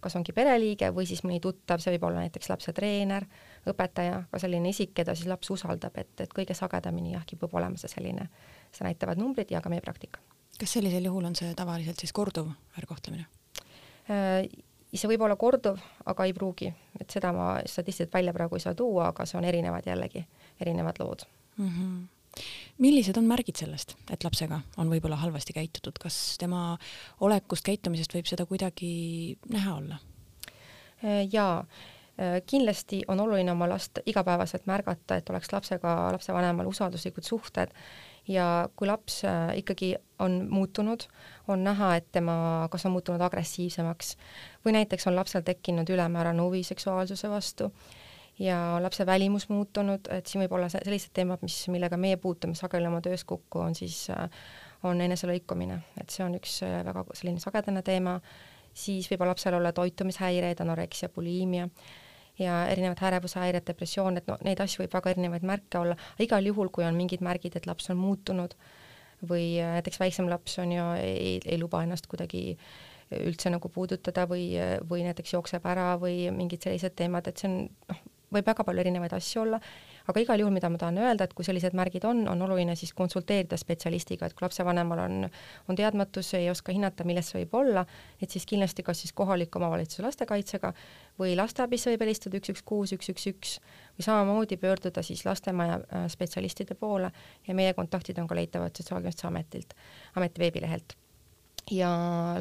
kas 0.00 0.16
ongi 0.18 0.34
pereliige 0.36 0.92
või 0.94 1.06
siis 1.08 1.24
mõni 1.26 1.40
tuttav, 1.42 1.82
see 1.82 1.94
võib 1.96 2.06
olla 2.10 2.26
näiteks 2.26 2.52
lapse 2.52 2.74
treener, 2.76 3.26
õpetaja, 3.72 4.22
ka 4.30 4.42
selline 4.42 4.70
isik, 4.70 4.92
keda 4.98 5.16
siis 5.18 5.30
laps 5.30 5.50
usaldab, 5.54 5.96
et, 5.98 6.12
et 6.20 6.34
kõige 6.36 6.54
sagedamini 6.54 7.16
jah, 7.16 7.26
kipub 7.26 7.54
olema 7.58 7.80
see 7.80 7.90
selline, 7.90 8.28
seda 8.70 8.90
näitavad 8.90 9.20
numbrid 9.20 9.50
ja 9.50 9.64
ka 9.64 9.72
meie 9.72 9.84
praktika. 9.84 10.20
kas 10.60 10.76
sellisel 10.78 11.08
juhul 11.08 11.24
on 11.24 11.34
see 11.34 11.54
tavaliselt 11.58 11.98
siis 11.98 12.12
korduv 12.12 12.52
väärkohtlemine? 12.76 13.26
Äh, 14.10 14.44
see 15.00 15.08
võib 15.08 15.24
olla 15.24 15.36
korduv, 15.40 15.78
aga 16.06 16.24
ei 16.28 16.34
pruugi, 16.36 16.68
et 17.00 17.10
seda 17.10 17.32
ma 17.32 17.52
statistikat 17.66 18.12
välja 18.18 18.34
praegu 18.36 18.58
ei 18.58 18.64
saa 18.64 18.76
tuua, 18.76 19.08
aga 19.12 19.26
see 19.28 19.38
on 19.40 19.46
erinevad 19.48 19.86
jällegi, 19.88 20.26
erinevad 20.60 21.00
lood. 21.00 21.24
Mm. 21.56 21.68
-hmm 21.68 22.02
millised 22.78 23.16
on 23.16 23.26
märgid 23.28 23.58
sellest, 23.60 23.96
et 24.12 24.24
lapsega 24.24 24.60
on 24.80 24.88
võib-olla 24.88 25.18
halvasti 25.20 25.52
käitutud, 25.52 25.98
kas 26.00 26.38
tema 26.40 26.78
olekust, 27.20 27.64
käitumisest 27.66 28.14
võib 28.14 28.30
seda 28.30 28.46
kuidagi 28.48 28.92
näha 29.52 29.74
olla? 29.76 29.98
Äh, 31.04 31.26
jaa, 31.32 31.66
äh, 32.16 32.38
kindlasti 32.46 33.02
on 33.08 33.20
oluline 33.20 33.52
oma 33.52 33.68
last 33.68 34.00
igapäevaselt 34.06 34.66
märgata, 34.66 35.16
et 35.20 35.30
oleks 35.30 35.52
lapsega, 35.52 36.12
lapsevanemal 36.16 36.66
usalduslikud 36.72 37.28
suhted 37.28 37.74
ja 38.28 38.68
kui 38.76 38.88
laps 38.88 39.24
äh, 39.24 39.56
ikkagi 39.58 39.94
on 40.22 40.46
muutunud, 40.50 41.06
on 41.48 41.64
näha, 41.64 41.96
et 41.96 42.06
tema 42.12 42.68
kas 42.70 42.86
on 42.86 42.94
muutunud 42.94 43.20
agressiivsemaks 43.20 44.16
või 44.64 44.76
näiteks 44.78 45.06
on 45.10 45.16
lapsel 45.16 45.42
tekkinud 45.46 45.90
ülemäärane 45.90 46.42
huvi 46.42 46.62
seksuaalsuse 46.62 47.30
vastu 47.30 47.72
ja 48.38 48.78
lapse 48.82 49.06
välimus 49.06 49.48
muutunud, 49.48 50.08
et 50.10 50.26
siin 50.26 50.44
võib 50.44 50.54
olla 50.56 50.68
sellised 50.72 51.12
teemad, 51.14 51.42
mis, 51.42 51.56
millega 51.72 51.98
meie 52.00 52.16
puutume 52.16 52.54
sageli 52.58 52.88
oma 52.88 53.02
töös 53.04 53.24
kokku, 53.24 53.64
on 53.66 53.74
siis, 53.74 54.06
äh, 54.10 54.30
on 54.82 55.00
eneselõikumine, 55.00 55.82
et 56.00 56.10
see 56.10 56.24
on 56.24 56.38
üks 56.38 56.60
äh, 56.66 56.80
väga 56.86 57.04
selline 57.12 57.42
sagedane 57.42 57.82
teema, 57.86 58.18
siis 58.72 59.10
võib 59.10 59.26
lapsel 59.28 59.58
olla 59.58 59.72
toitumishäireid, 59.76 60.62
anoreksia, 60.64 61.10
buliimia 61.12 61.68
ja 62.42 62.62
erinevad 62.70 63.02
ärevushäired, 63.08 63.66
depressioon, 63.66 64.20
et 64.20 64.30
no 64.30 64.38
neid 64.46 64.60
asju 64.62 64.84
võib 64.84 64.94
väga 64.98 65.14
erinevaid 65.14 65.46
märke 65.48 65.80
olla, 65.80 65.96
igal 66.22 66.46
juhul, 66.46 66.70
kui 66.74 66.86
on 66.86 66.98
mingid 66.98 67.24
märgid, 67.24 67.56
et 67.58 67.68
laps 67.70 67.90
on 67.94 68.00
muutunud 68.00 68.56
või 69.28 69.56
äh, 69.62 69.76
näiteks 69.78 70.00
väiksem 70.02 70.30
laps 70.30 70.58
on 70.62 70.72
ju, 70.74 70.88
ei, 71.02 71.36
ei 71.46 71.60
luba 71.60 71.84
ennast 71.86 72.08
kuidagi 72.10 72.56
üldse 73.12 73.50
nagu 73.52 73.68
puudutada 73.68 74.24
või, 74.28 74.46
või 74.88 75.04
näiteks 75.04 75.34
jookseb 75.34 75.66
ära 75.68 75.92
või 76.00 76.30
mingid 76.32 76.64
sellised 76.64 76.94
teemad, 76.96 77.28
et 77.28 77.40
see 77.40 77.50
on 77.50 77.58
noh, 77.90 77.98
võib 78.32 78.48
väga 78.48 78.64
palju 78.64 78.84
erinevaid 78.84 79.12
asju 79.16 79.42
olla, 79.44 79.60
aga 80.08 80.22
igal 80.22 80.42
juhul, 80.42 80.54
mida 80.54 80.70
ma 80.72 80.80
tahan 80.80 80.98
öelda, 81.02 81.26
et 81.26 81.34
kui 81.36 81.46
sellised 81.46 81.76
märgid 81.78 82.04
on, 82.08 82.24
on 82.28 82.42
oluline 82.46 82.74
siis 82.78 82.92
konsulteerida 82.96 83.56
spetsialistiga, 83.60 84.26
et 84.26 84.36
kui 84.36 84.46
lapsevanemal 84.46 85.04
on, 85.04 85.28
on 85.68 85.78
teadmatus, 85.78 86.32
ei 86.38 86.50
oska 86.50 86.74
hinnata, 86.74 87.06
milles 87.08 87.30
see 87.30 87.42
võib 87.42 87.58
olla, 87.62 87.84
et 88.22 88.30
siis 88.30 88.46
kindlasti 88.48 88.84
kas 88.86 89.04
siis 89.04 89.14
kohaliku 89.16 89.60
omavalitsuse 89.60 90.04
lastekaitsega 90.06 90.72
või 91.20 91.36
lasteabisse 91.38 91.92
võib 91.92 92.06
helistada 92.06 92.40
üks, 92.40 92.54
üks, 92.54 92.64
kuus, 92.66 92.96
üks, 92.96 93.12
üks, 93.12 93.28
üks 93.32 93.54
või 93.98 94.08
samamoodi 94.08 94.58
pöörduda 94.60 95.04
siis 95.06 95.24
lastemaja 95.28 95.78
äh, 95.80 96.08
spetsialistide 96.12 96.74
poole 96.78 97.12
ja 97.46 97.54
meie 97.54 97.74
kontaktid 97.78 98.18
on 98.18 98.28
ka 98.30 98.38
leitavad 98.38 98.76
Sotsiaalkindlustusametilt, 98.76 99.74
ameti 100.16 100.40
veebilehelt. 100.42 100.96
Ja 101.70 101.88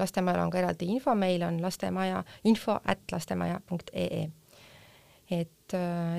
Lastemajal 0.02 0.42
on 0.42 0.52
ka 0.52 0.58
eraldi 0.58 0.88
info, 0.96 1.14
meil 1.16 1.44
on 1.46 1.62
lastemaja 1.62 2.24
info 2.50 2.80
at 2.86 3.12
lastemaja.ee 3.12 3.62
et, 3.94 4.30
äh, 4.30 4.41
et 5.32 5.76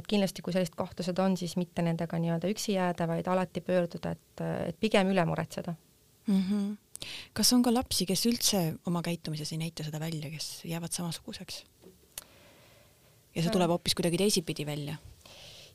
kindlasti, 0.09 0.40
kui 0.40 0.54
sellised 0.54 0.76
kahtlused 0.78 1.19
on, 1.21 1.37
siis 1.37 1.59
mitte 1.61 1.85
nendega 1.85 2.16
nii-öelda 2.19 2.49
üksi 2.49 2.78
jääda, 2.78 3.04
vaid 3.11 3.26
alati 3.28 3.61
pöörduda, 3.61 4.14
et, 4.16 4.45
et 4.71 4.78
pigem 4.81 5.11
üle 5.12 5.25
muretseda 5.28 5.75
mm. 6.26 6.40
-hmm. 6.40 7.07
kas 7.33 7.52
on 7.52 7.62
ka 7.62 7.75
lapsi, 7.75 8.07
kes 8.07 8.26
üldse 8.26 8.62
oma 8.87 9.02
käitumises 9.02 9.52
ei 9.52 9.59
näita 9.59 9.85
seda 9.85 10.00
välja, 10.00 10.31
kes 10.31 10.64
jäävad 10.64 10.92
samasuguseks? 10.92 11.64
ja 13.35 13.42
see 13.42 13.52
tuleb 13.52 13.69
hoopis 13.69 13.95
kuidagi 13.95 14.21
teisipidi 14.21 14.66
välja? 14.66 14.97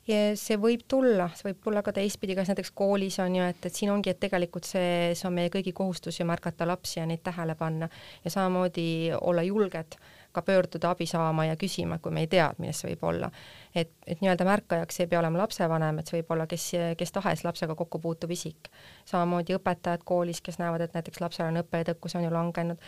ja 0.08 0.20
see 0.40 0.56
võib 0.60 0.84
tulla, 0.88 1.28
see 1.36 1.50
võib 1.50 1.62
tulla 1.64 1.82
ka 1.84 1.92
teistpidi, 1.96 2.36
kas 2.38 2.48
näiteks 2.50 2.70
koolis 2.76 3.18
on 3.22 3.36
ju, 3.36 3.48
et, 3.52 3.66
et 3.66 3.74
siin 3.74 3.92
ongi, 3.92 4.12
et 4.14 4.20
tegelikult 4.20 4.68
see, 4.68 5.14
see 5.18 5.28
on 5.28 5.36
meie 5.36 5.52
kõigi 5.52 5.74
kohustus 5.76 6.20
ju 6.20 6.26
märgata 6.28 6.66
lapsi 6.68 7.00
ja 7.00 7.06
neid 7.08 7.22
tähele 7.26 7.54
panna 7.58 7.90
ja 8.24 8.32
samamoodi 8.32 9.12
olla 9.20 9.44
julged 9.46 9.98
ka 10.32 10.42
pöörduda 10.42 10.90
abi 10.90 11.06
saama 11.06 11.44
ja 11.48 11.56
küsima, 11.56 11.98
kui 11.98 12.12
me 12.12 12.24
ei 12.24 12.30
tea, 12.30 12.48
milles 12.58 12.82
see 12.82 12.92
võib 12.92 13.04
olla. 13.10 13.30
et, 13.74 13.90
et 14.06 14.20
nii-öelda 14.20 14.44
märkajaks 14.44 15.00
ei 15.00 15.06
pea 15.06 15.20
olema 15.20 15.38
lapsevanem, 15.42 15.98
et 15.98 16.08
see 16.08 16.20
võib 16.20 16.32
olla 16.34 16.46
kes, 16.46 16.70
kes 16.98 17.12
tahes 17.12 17.44
lapsega 17.44 17.74
kokku 17.74 17.98
puutuv 17.98 18.32
isik. 18.36 18.68
samamoodi 19.08 19.56
õpetajad 19.56 20.04
koolis, 20.04 20.40
kes 20.44 20.58
näevad, 20.58 20.84
et 20.84 20.96
näiteks 20.96 21.20
lapsel 21.24 21.48
on 21.48 21.62
õppetõkkus 21.62 22.16
on 22.18 22.26
ju 22.26 22.32
langenud 22.32 22.82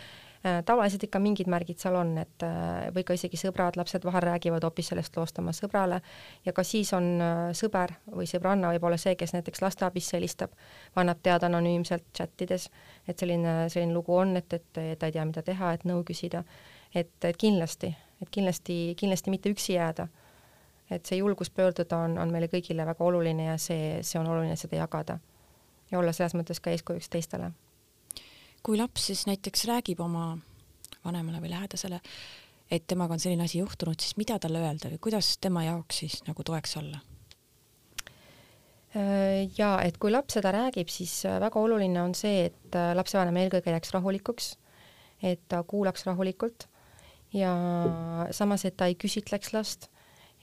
äh, 0.45 0.61
tavaliselt 0.65 1.03
ikka 1.07 1.19
mingid 1.19 1.49
märgid 1.49 1.81
seal 1.81 1.97
on, 1.97 2.13
et 2.21 2.45
äh, 2.45 2.89
või 2.95 3.05
ka 3.07 3.17
isegi 3.17 3.39
sõbrad, 3.41 3.77
lapsed 3.79 4.05
vahel 4.05 4.25
räägivad 4.27 4.67
hoopis 4.67 4.91
sellest 4.93 5.17
loost 5.17 5.39
oma 5.41 5.53
sõbrale 5.55 6.01
ja 6.45 6.53
ka 6.53 6.65
siis 6.67 6.93
on 6.97 7.09
äh, 7.21 7.45
sõber 7.57 7.95
või 8.05 8.29
sõbranna 8.29 8.73
võib 8.75 8.85
olla 8.89 8.99
see, 9.01 9.15
kes 9.15 9.33
näiteks 9.37 9.65
lasteabisse 9.65 10.17
helistab, 10.17 10.53
annab 10.95 11.23
teada 11.23 11.49
anonüümselt 11.49 12.05
chatides, 12.17 12.69
et 13.07 13.17
selline, 13.17 13.65
selline 13.69 13.97
lugu 13.97 14.13
on, 14.17 14.37
et, 14.37 14.53
et 14.53 14.69
ta 14.99 15.09
ei 15.09 15.17
tea, 15.17 15.25
mida 15.25 15.41
teha, 15.45 15.73
et 15.73 15.89
nõu 15.89 16.05
küsida 16.05 16.45
et, 16.95 17.13
et 17.23 17.37
kindlasti, 17.37 17.95
et 18.21 18.29
kindlasti, 18.29 18.95
kindlasti 18.99 19.33
mitte 19.33 19.49
üksi 19.49 19.73
jääda. 19.73 20.07
et 20.91 21.05
see 21.05 21.17
julgus 21.17 21.49
pöörduda 21.49 21.97
on, 22.03 22.17
on 22.19 22.31
meile 22.31 22.49
kõigile 22.51 22.85
väga 22.85 23.03
oluline 23.03 23.45
ja 23.45 23.57
see, 23.57 24.01
see 24.03 24.19
on 24.19 24.27
oluline 24.27 24.55
seda 24.59 24.75
jagada 24.75 25.19
ja 25.91 25.99
olla 25.99 26.13
selles 26.15 26.35
mõttes 26.35 26.59
ka 26.59 26.71
eeskujuks 26.71 27.09
teistele. 27.09 27.51
kui 28.63 28.77
laps 28.77 29.07
siis 29.07 29.25
näiteks 29.27 29.65
räägib 29.65 29.99
oma 29.99 30.37
vanemale 31.05 31.41
või 31.41 31.49
lähedasele, 31.49 32.01
et 32.71 32.87
temaga 32.87 33.13
on 33.13 33.19
selline 33.19 33.43
asi 33.43 33.59
juhtunud, 33.59 33.99
siis 33.99 34.17
mida 34.17 34.37
talle 34.39 34.61
öelda 34.61 34.91
või 34.91 34.99
kuidas 35.01 35.37
tema 35.41 35.63
jaoks 35.63 36.03
siis 36.03 36.21
nagu 36.27 36.43
toeks 36.43 36.77
olla? 36.77 36.99
Äh, 38.95 39.47
ja 39.57 39.77
et 39.83 39.97
kui 39.97 40.11
laps 40.11 40.35
seda 40.37 40.51
räägib, 40.51 40.91
siis 40.91 41.23
äh, 41.25 41.39
väga 41.39 41.59
oluline 41.59 42.01
on 42.01 42.15
see, 42.15 42.49
et 42.51 42.75
äh, 42.75 42.91
lapsevanem 42.95 43.39
eelkõige 43.43 43.71
jääks 43.71 43.93
rahulikuks, 43.95 44.51
et 45.23 45.41
ta 45.47 45.63
kuulaks 45.63 46.05
rahulikult 46.05 46.67
ja 47.33 47.55
samas, 48.31 48.65
et 48.65 48.77
ta 48.77 48.87
ei 48.89 48.95
küsitleks 48.99 49.53
last, 49.53 49.87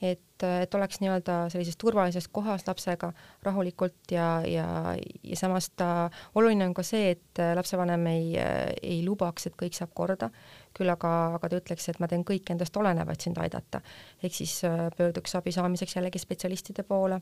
et, 0.01 0.43
et 0.43 0.75
oleks 0.75 1.01
nii-öelda 1.03 1.35
sellises 1.51 1.77
turvalises 1.79 2.29
kohas 2.31 2.63
lapsega 2.67 3.11
rahulikult 3.43 4.13
ja, 4.13 4.29
ja, 4.47 4.95
ja 4.95 5.39
samas 5.39 5.69
ta, 5.75 6.09
oluline 6.39 6.69
on 6.69 6.75
ka 6.77 6.85
see, 6.87 7.11
et 7.15 7.41
lapsevanem 7.55 8.07
ei, 8.11 8.33
ei 8.81 9.01
lubaks, 9.05 9.49
et 9.49 9.57
kõik 9.59 9.75
saab 9.75 9.93
korda, 9.97 10.31
küll 10.75 10.89
aga, 10.91 11.13
aga 11.37 11.51
ta 11.51 11.61
ütleks, 11.61 11.89
et 11.91 11.99
ma 11.99 12.07
teen 12.07 12.23
kõik 12.27 12.51
endast 12.53 12.77
olenevat 12.79 13.21
sind 13.21 13.39
aidata. 13.43 13.81
ehk 14.23 14.35
siis 14.35 14.61
äh, 14.67 14.87
pöörduks 14.97 15.35
abi 15.35 15.51
saamiseks 15.55 15.97
jällegi 15.99 16.21
spetsialistide 16.21 16.87
poole, 16.87 17.19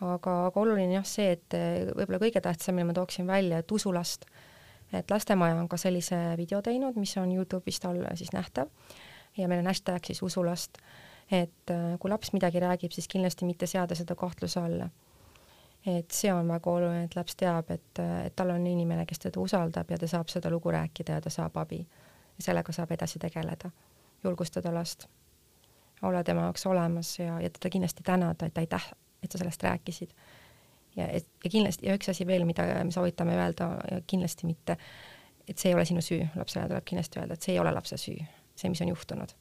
aga, 0.00 0.36
aga 0.48 0.60
oluline 0.60 0.96
jah 0.96 1.06
see, 1.06 1.34
et 1.36 1.60
võib-olla 1.96 2.22
kõige 2.22 2.40
tähtsam, 2.40 2.78
mille 2.78 2.90
ma 2.90 2.96
tooksin 2.96 3.28
välja, 3.28 3.60
et 3.60 3.76
usu 3.76 3.92
last 3.92 4.24
et 4.92 5.10
Lastemaja 5.10 5.54
on 5.54 5.68
ka 5.68 5.76
sellise 5.76 6.16
video 6.36 6.62
teinud, 6.62 6.96
mis 6.98 7.16
on 7.16 7.30
Youtube'ist 7.32 7.84
all 7.88 8.02
siis 8.14 8.32
nähtav. 8.32 8.68
Ja 9.38 9.48
meil 9.48 9.62
on 9.62 9.66
hashtag 9.70 10.04
siis 10.04 10.22
usulast, 10.22 10.78
et 11.30 11.70
äh, 11.70 11.98
kui 11.98 12.10
laps 12.10 12.32
midagi 12.32 12.60
räägib, 12.60 12.92
siis 12.92 13.08
kindlasti 13.08 13.46
mitte 13.46 13.66
seada 13.66 13.94
seda 13.94 14.14
kahtluse 14.14 14.60
alla. 14.60 14.88
et 15.86 16.10
see 16.12 16.28
on 16.32 16.48
väga 16.48 16.70
oluline, 16.70 17.04
et 17.06 17.14
laps 17.16 17.36
teab, 17.40 17.70
et, 17.70 17.98
äh, 17.98 18.26
et 18.26 18.36
tal 18.36 18.50
on 18.50 18.66
inimene, 18.66 19.06
kes 19.06 19.18
teda 19.18 19.40
usaldab 19.40 19.90
ja 19.90 19.98
ta 19.98 20.06
saab 20.06 20.28
seda 20.28 20.50
lugu 20.50 20.70
rääkida 20.70 21.12
ja 21.12 21.20
ta 21.20 21.30
saab 21.30 21.56
abi. 21.56 21.86
sellega 22.40 22.72
saab 22.72 22.90
edasi 22.90 23.18
tegeleda, 23.18 23.70
julgustada 24.24 24.74
last, 24.74 25.06
olla 26.02 26.24
tema 26.24 26.40
jaoks 26.40 26.66
olemas 26.66 27.18
ja, 27.18 27.40
ja 27.40 27.50
teda 27.50 27.70
kindlasti 27.70 28.02
tänada, 28.02 28.46
et 28.46 28.58
aitäh, 28.58 28.92
et 29.22 29.32
sa 29.32 29.38
sellest 29.38 29.62
rääkisid 29.62 30.10
ja 31.00 31.08
et 31.18 31.28
ja 31.44 31.50
kindlasti 31.50 31.88
ja 31.88 31.96
üks 31.98 32.10
asi 32.12 32.26
veel, 32.28 32.46
mida 32.48 32.66
me 32.84 32.94
soovitame 32.94 33.36
öelda, 33.38 33.70
kindlasti 34.10 34.48
mitte, 34.48 34.76
et 35.48 35.58
see 35.58 35.72
ei 35.72 35.78
ole 35.78 35.84
sinu 35.88 36.04
süü, 36.04 36.22
lapsele 36.36 36.68
tuleb 36.70 36.86
kindlasti 36.88 37.22
öelda, 37.22 37.36
et 37.36 37.46
see 37.46 37.56
ei 37.56 37.62
ole 37.62 37.72
lapse 37.74 37.98
süü, 38.00 38.18
see, 38.54 38.70
mis 38.72 38.82
on 38.84 38.92
juhtunud 38.92 39.34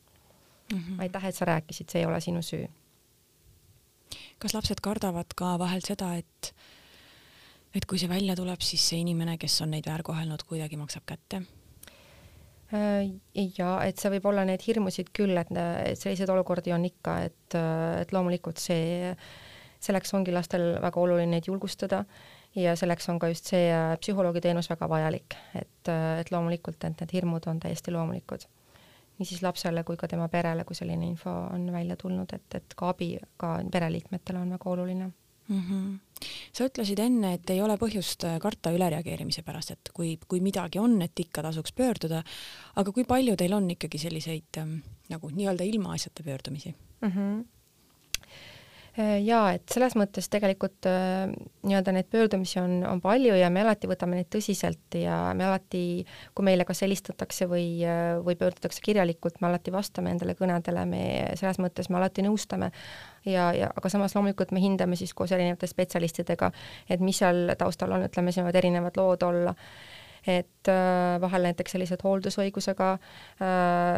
mm. 0.74 0.80
-hmm. 0.80 1.02
aitäh, 1.06 1.26
et 1.26 1.36
sa 1.36 1.46
rääkisid, 1.46 1.90
see 1.92 2.02
ei 2.02 2.10
ole 2.10 2.22
sinu 2.22 2.42
süü. 2.42 2.68
kas 4.40 4.54
lapsed 4.54 4.82
kardavad 4.82 5.36
ka 5.36 5.60
vahel 5.60 5.82
seda, 5.86 6.16
et 6.16 6.54
et 7.76 7.86
kui 7.86 8.00
see 8.00 8.10
välja 8.10 8.36
tuleb, 8.36 8.62
siis 8.62 8.90
see 8.90 9.00
inimene, 9.00 9.38
kes 9.38 9.62
on 9.62 9.72
neid 9.72 9.86
väärkohelnud, 9.86 10.44
kuidagi 10.50 10.78
maksab 10.78 11.06
kätte? 11.06 11.44
Äh, 12.74 13.10
ja 13.58 13.76
et 13.86 13.98
see 13.98 14.12
võib 14.14 14.26
olla 14.30 14.46
neid 14.46 14.62
hirmusid 14.66 15.10
küll, 15.14 15.38
et, 15.38 15.52
selliseid 15.98 16.30
olukordi 16.30 16.74
on 16.74 16.86
ikka, 16.86 17.20
et, 17.30 17.58
et 18.02 18.12
loomulikult 18.14 18.62
see 18.62 19.16
selleks 19.80 20.14
ongi 20.14 20.34
lastel 20.36 20.76
väga 20.82 21.00
oluline 21.00 21.32
neid 21.36 21.48
julgustada 21.48 22.04
ja 22.56 22.76
selleks 22.76 23.10
on 23.10 23.20
ka 23.20 23.30
just 23.32 23.50
see 23.52 23.70
äh, 23.72 23.94
psühholoogiteenus 24.02 24.70
väga 24.72 24.90
vajalik, 24.90 25.38
et, 25.56 25.92
äh, 25.92 26.20
et 26.22 26.32
loomulikult, 26.32 26.84
et 26.84 27.04
need 27.04 27.14
hirmud 27.14 27.48
on 27.48 27.60
täiesti 27.60 27.94
loomulikud. 27.96 28.48
nii 29.20 29.28
siis 29.28 29.42
lapsele 29.44 29.84
kui 29.84 29.98
ka 30.00 30.08
tema 30.08 30.30
perele, 30.32 30.64
kui 30.64 30.76
selline 30.76 31.04
info 31.06 31.32
on 31.52 31.66
välja 31.74 31.98
tulnud, 32.00 32.32
et, 32.34 32.56
et 32.56 32.76
ka 32.76 32.94
abi 32.94 33.18
ka 33.38 33.58
pereliikmetele 33.72 34.40
on 34.40 34.54
väga 34.56 34.70
oluline 34.70 35.10
mm. 35.50 35.60
-hmm. 35.60 36.26
sa 36.54 36.66
ütlesid 36.66 37.00
enne, 37.00 37.34
et 37.34 37.50
ei 37.50 37.62
ole 37.62 37.76
põhjust 37.78 38.24
äh, 38.24 38.40
karta 38.40 38.72
ülereageerimise 38.72 39.44
pärast, 39.44 39.72
et 39.72 39.92
kui, 39.94 40.18
kui 40.28 40.40
midagi 40.40 40.80
on, 40.80 41.02
et 41.02 41.20
ikka 41.20 41.42
tasuks 41.42 41.74
pöörduda. 41.74 42.24
aga 42.76 42.92
kui 42.92 43.04
palju 43.04 43.36
teil 43.36 43.54
on 43.54 43.72
ikkagi 43.72 43.98
selliseid 43.98 44.58
ähm, 44.58 44.76
nagu 45.10 45.30
nii-öelda 45.30 45.64
ilmaasjata 45.64 46.24
pöördumisi 46.24 46.76
mm? 47.02 47.10
-hmm 47.10 47.59
jaa, 49.00 49.54
et 49.56 49.72
selles 49.72 49.94
mõttes 50.00 50.28
tegelikult 50.32 50.88
äh, 50.90 51.30
nii-öelda 51.64 51.94
neid 51.96 52.10
pöördumisi 52.12 52.60
on, 52.62 52.80
on 52.88 53.02
palju 53.04 53.36
ja 53.38 53.48
me 53.54 53.62
alati 53.64 53.88
võtame 53.88 54.18
neid 54.20 54.28
tõsiselt 54.34 54.98
ja 55.00 55.20
me 55.38 55.46
alati, 55.48 55.84
kui 56.36 56.48
meile 56.48 56.66
kas 56.68 56.84
helistatakse 56.84 57.48
või, 57.50 57.68
äh, 57.88 58.18
või 58.26 58.36
pöördutakse 58.40 58.84
kirjalikult, 58.84 59.40
me 59.40 59.50
alati 59.52 59.72
vastame 59.72 60.12
nendele 60.12 60.36
kõnedele, 60.40 60.84
me 60.90 61.04
selles 61.40 61.62
mõttes 61.64 61.88
me 61.90 62.00
alati 62.02 62.26
nõustame. 62.26 62.72
Ja, 63.28 63.50
ja 63.56 63.72
aga 63.76 63.92
samas 63.92 64.16
loomulikult 64.18 64.52
me 64.56 64.64
hindame 64.64 65.00
siis 65.00 65.14
koos 65.16 65.32
erinevate 65.36 65.68
spetsialistidega, 65.70 66.52
et 66.90 67.04
mis 67.04 67.20
seal 67.24 67.54
taustal 67.60 67.96
on, 67.96 68.06
ütleme, 68.08 68.34
siin 68.36 68.48
võivad 68.48 68.62
erinevad 68.64 69.00
lood 69.00 69.26
olla 69.28 69.56
et 70.28 70.68
äh, 70.68 71.22
vahel 71.22 71.48
näiteks 71.48 71.76
sellised 71.76 72.04
hooldusõigusega 72.04 72.92
äh, 72.94 73.98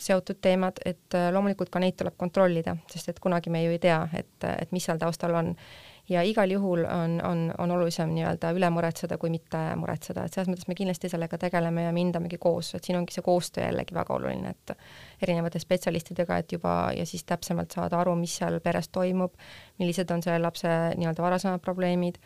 seotud 0.00 0.40
teemad, 0.40 0.80
et 0.88 1.16
äh, 1.16 1.30
loomulikult 1.34 1.72
ka 1.72 1.82
neid 1.82 1.98
tuleb 1.98 2.16
kontrollida, 2.20 2.76
sest 2.90 3.12
et 3.12 3.22
kunagi 3.22 3.52
me 3.52 3.64
ju 3.64 3.72
ei 3.74 3.80
tea, 3.82 4.02
et, 4.16 4.36
et 4.48 4.72
mis 4.72 4.84
seal 4.84 5.00
taustal 5.00 5.34
on. 5.38 5.56
ja 6.08 6.22
igal 6.26 6.50
juhul 6.50 6.82
on, 6.84 7.20
on, 7.24 7.42
on 7.62 7.70
olulisem 7.70 8.10
nii-öelda 8.10 8.50
üle 8.56 8.68
muretseda, 8.74 9.16
kui 9.22 9.30
mitte 9.30 9.60
muretseda, 9.78 10.24
et 10.26 10.34
selles 10.34 10.50
mõttes 10.50 10.66
me 10.68 10.74
kindlasti 10.74 11.08
sellega 11.08 11.38
tegeleme 11.38 11.84
ja 11.84 11.92
me 11.92 12.02
hindamegi 12.02 12.40
koos, 12.42 12.74
et 12.74 12.84
siin 12.84 12.98
ongi 12.98 13.14
see 13.14 13.22
koostöö 13.22 13.68
jällegi 13.68 13.94
väga 13.94 14.16
oluline, 14.16 14.50
et 14.50 14.74
erinevate 15.22 15.62
spetsialistidega, 15.62 16.40
et 16.42 16.52
juba 16.58 16.74
ja 16.96 17.06
siis 17.06 17.24
täpsemalt 17.24 17.70
saada 17.70 18.00
aru, 18.00 18.16
mis 18.18 18.34
seal 18.40 18.58
peres 18.60 18.90
toimub, 18.90 19.38
millised 19.78 20.10
on 20.10 20.26
selle 20.26 20.42
lapse 20.42 20.68
nii-öelda 20.98 21.22
varasemad 21.22 21.62
probleemid. 21.62 22.18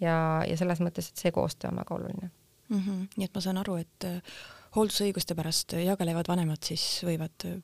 Ja, 0.00 0.44
ja 0.46 0.56
selles 0.56 0.78
mõttes, 0.78 1.10
et 1.10 1.18
see 1.18 1.34
koostöö 1.34 1.72
on 1.72 1.82
väga 1.82 1.96
oluline 1.96 2.30
mm. 2.68 2.78
-hmm. 2.78 3.08
nii 3.16 3.24
et 3.24 3.34
ma 3.34 3.40
saan 3.40 3.58
aru, 3.58 3.76
et 3.76 4.04
äh, 4.04 4.36
hooldusõiguste 4.76 5.34
pärast 5.34 5.72
jagelevad 5.72 6.28
vanemad 6.28 6.62
siis 6.64 6.84
võivad 7.04 7.48
äh, 7.48 7.58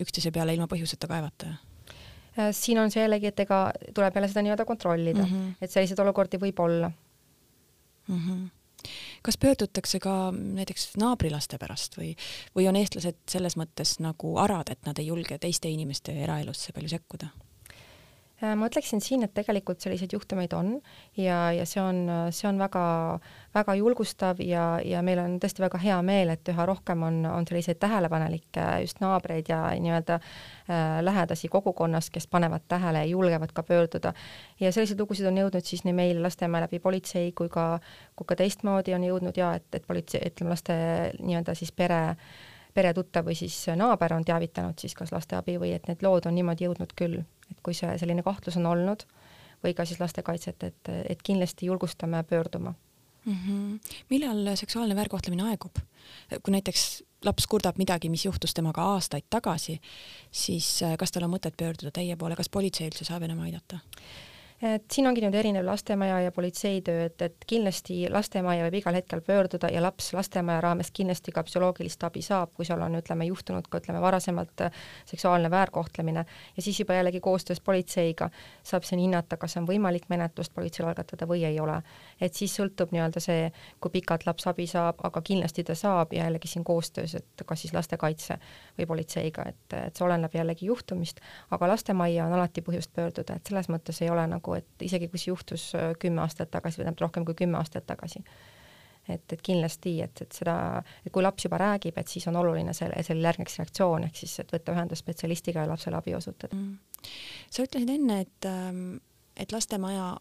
üksteise 0.00 0.32
peale 0.32 0.54
ilma 0.54 0.68
põhjuseta 0.70 1.08
kaevata? 1.10 1.56
Äh, 2.38 2.52
siin 2.52 2.78
on 2.78 2.90
see 2.90 3.02
jällegi, 3.02 3.26
et 3.32 3.40
ega 3.40 3.72
tuleb 3.94 4.16
jälle 4.16 4.28
seda 4.28 4.42
nii-öelda 4.46 4.64
kontrollida 4.64 5.22
mm, 5.24 5.34
-hmm. 5.34 5.52
et 5.60 5.70
selliseid 5.70 5.98
olukordi 5.98 6.38
võib 6.38 6.60
olla 6.60 6.90
mm. 8.08 8.18
-hmm 8.18 8.48
kas 9.22 9.38
pöördutakse 9.38 9.98
ka 10.00 10.32
näiteks 10.32 10.96
naabrilaste 10.96 11.58
pärast 11.58 11.98
või, 11.98 12.14
või 12.56 12.68
on 12.68 12.76
eestlased 12.76 13.18
selles 13.28 13.56
mõttes 13.56 13.98
nagu 14.00 14.36
arad, 14.40 14.70
et 14.72 14.86
nad 14.86 14.98
ei 14.98 15.06
julge 15.06 15.38
teiste 15.38 15.68
inimeste 15.68 16.14
eraelusse 16.22 16.72
palju 16.72 16.88
sekkuda? 16.88 17.28
Äh, 18.40 18.54
ma 18.56 18.70
ütleksin 18.70 19.02
siin, 19.04 19.20
et 19.26 19.34
tegelikult 19.36 19.82
selliseid 19.84 20.14
juhtumeid 20.14 20.54
on 20.56 20.70
ja, 21.20 21.50
ja 21.52 21.64
see 21.68 21.82
on, 21.82 21.98
see 22.32 22.46
on 22.48 22.56
väga, 22.60 22.82
väga 23.52 23.74
julgustav 23.76 24.38
ja, 24.40 24.78
ja 24.80 25.02
meil 25.04 25.18
on 25.20 25.34
tõesti 25.42 25.60
väga 25.60 25.80
hea 25.82 25.98
meel, 26.06 26.32
et 26.32 26.48
üha 26.48 26.64
rohkem 26.70 27.02
on, 27.04 27.18
on 27.28 27.48
selliseid 27.48 27.76
tähelepanelikke 27.82 28.64
just 28.86 29.02
naabreid 29.04 29.50
ja 29.52 29.58
nii-öelda 29.76 30.16
äh, 30.16 31.02
lähedasi 31.04 31.50
kogukonnas, 31.52 32.08
kes 32.14 32.24
panevad 32.32 32.64
tähele 32.68 33.02
ja 33.04 33.10
julgevad 33.10 33.52
ka 33.52 33.62
pöörduda. 33.62 34.14
ja 34.60 34.72
selliseid 34.72 35.00
lugusid 35.04 35.28
on 35.28 35.36
jõudnud 35.36 35.68
siis 35.68 35.84
nii 35.84 35.96
meil 35.98 36.22
Lastemäe 36.24 36.64
läbi 36.64 36.80
politsei 36.80 37.34
kui 37.36 37.52
ka, 37.52 37.66
kui 38.16 38.24
ka 38.24 38.38
teistmoodi 38.40 38.94
on 38.96 39.04
jõudnud 39.04 39.36
ja 39.36 39.52
et, 39.60 39.68
et 39.76 39.84
politsei, 39.86 40.22
ütleme 40.32 40.54
laste 40.54 40.78
nii-öelda 41.18 41.54
siis 41.54 41.72
pere 41.76 42.00
peretuttav 42.72 43.26
või 43.26 43.36
siis 43.36 43.66
naaber 43.76 44.14
on 44.16 44.24
teavitanud 44.24 44.78
siis 44.80 44.94
kas 44.96 45.12
lasteabi 45.12 45.58
või 45.60 45.74
et 45.76 45.88
need 45.90 46.06
lood 46.06 46.30
on 46.30 46.38
niimoodi 46.38 46.68
jõudnud 46.68 46.96
küll 46.96 47.20
et 47.50 47.58
kui 47.62 47.74
see 47.74 47.98
selline 47.98 48.22
kahtlus 48.26 48.56
on 48.60 48.66
olnud 48.70 49.06
või 49.64 49.74
ka 49.76 49.84
siis 49.84 50.00
lastekaitset, 50.00 50.62
et, 50.62 50.92
et 51.08 51.22
kindlasti 51.22 51.66
julgustame 51.66 52.22
pöörduma 52.24 52.74
mm. 53.24 53.36
-hmm. 53.36 53.94
millal 54.10 54.56
seksuaalne 54.56 54.96
väärkohtlemine 54.96 55.42
aegub? 55.50 55.76
kui 56.42 56.52
näiteks 56.52 57.02
laps 57.24 57.46
kurdab 57.46 57.76
midagi, 57.78 58.08
mis 58.08 58.24
juhtus 58.24 58.54
temaga 58.54 58.82
aastaid 58.82 59.24
tagasi, 59.30 59.80
siis 60.30 60.82
äh, 60.82 60.96
kas 60.96 61.12
tal 61.12 61.22
on 61.22 61.34
mõtet 61.34 61.56
pöörduda 61.56 61.90
teie 61.90 62.16
poole, 62.16 62.36
kas 62.36 62.48
politsei 62.48 62.88
üldse 62.88 63.04
saab 63.04 63.22
enam 63.22 63.40
aidata? 63.40 63.78
Et 64.62 64.84
siin 64.92 65.06
ongi 65.08 65.22
nüüd 65.24 65.34
erinev 65.34 65.64
lastemaja 65.64 66.18
ja 66.20 66.32
politseitöö, 66.32 67.04
et, 67.08 67.22
et 67.22 67.44
kindlasti 67.48 68.02
lastemaja 68.12 68.66
võib 68.66 68.76
igal 68.82 68.96
hetkel 68.98 69.22
pöörduda 69.24 69.70
ja 69.72 69.80
laps 69.80 70.10
lastemaja 70.12 70.60
raames 70.60 70.90
kindlasti 70.92 71.32
ka 71.32 71.44
psühholoogilist 71.46 72.04
abi 72.04 72.20
saab, 72.22 72.52
kui 72.56 72.68
seal 72.68 72.82
on, 72.84 72.98
ütleme, 73.00 73.24
juhtunud 73.30 73.70
ka 73.72 73.80
ütleme 73.80 74.02
varasemalt 74.04 74.66
äh, 74.66 74.82
seksuaalne 75.08 75.50
väärkohtlemine 75.50 76.24
ja 76.56 76.62
siis 76.62 76.80
juba 76.80 76.98
jällegi 76.98 77.20
koostöös 77.24 77.60
politseiga 77.60 78.28
saab 78.62 78.84
siin 78.84 79.00
hinnata, 79.00 79.38
kas 79.40 79.56
on 79.56 79.68
võimalik 79.68 80.10
menetlust 80.12 80.52
politseil 80.54 80.90
algatada 80.90 81.28
või 81.28 81.46
ei 81.48 81.60
ole. 81.60 81.80
et 82.20 82.34
siis 82.34 82.52
sõltub 82.56 82.92
nii-öelda 82.92 83.20
see, 83.20 83.48
kui 83.80 83.96
pikalt 83.96 84.26
laps 84.26 84.46
abi 84.46 84.66
saab, 84.66 85.00
aga 85.08 85.22
kindlasti 85.24 85.64
ta 85.64 85.74
saab 85.74 86.12
ja 86.12 86.26
jällegi 86.26 86.48
siin 86.48 86.64
koostöös, 86.64 87.14
et 87.14 87.46
kas 87.46 87.64
siis 87.64 87.72
lastekaitse 87.72 88.36
või 88.78 88.86
politseiga, 88.86 89.48
et, 89.48 89.64
et 89.72 89.96
see 89.96 90.04
oleneb 90.04 90.34
jällegi 90.36 90.68
juhtumist, 90.68 91.24
aga 91.50 91.72
lastemajja 91.72 92.28
on 92.28 92.36
alati 92.36 92.60
põhjust 92.60 92.92
pöörduda, 92.92 93.40
et 93.40 93.46
selles 93.48 93.72
mõttes 93.72 94.04
ei 94.04 94.10
ole 94.12 94.26
nagu 94.28 94.49
nagu, 94.50 94.58
et 94.58 94.86
isegi 94.86 95.08
kui 95.10 95.20
see 95.20 95.30
juhtus 95.30 95.70
äh, 95.78 95.92
kümme 95.98 96.24
aastat 96.24 96.50
tagasi 96.50 96.80
või 96.80 96.86
tähendab 96.86 97.04
rohkem 97.06 97.26
kui 97.26 97.36
kümme 97.38 97.58
aastat 97.58 97.86
tagasi. 97.86 98.22
et, 99.08 99.32
et 99.32 99.42
kindlasti, 99.42 100.00
et, 100.02 100.22
et 100.22 100.32
seda, 100.32 100.82
et 101.04 101.12
kui 101.12 101.22
laps 101.22 101.44
juba 101.44 101.58
räägib, 101.58 101.96
et 101.98 102.08
siis 102.08 102.26
on 102.28 102.36
oluline 102.36 102.72
selle, 102.76 103.02
sellele 103.02 103.26
järgneks 103.26 103.58
reaktsioon, 103.58 104.04
ehk 104.06 104.16
siis, 104.16 104.38
et 104.40 104.52
võtta 104.52 104.74
ühendust 104.74 105.02
spetsialistiga 105.02 105.64
ja 105.64 105.70
lapsele 105.70 105.96
abi 105.96 106.14
osutada 106.14 106.54
mm.. 106.54 107.06
sa 107.50 107.64
ütlesid 107.64 107.90
enne, 107.90 108.20
et, 108.26 108.46
ähm, 108.46 109.00
et 109.36 109.52
lastemaja 109.52 110.12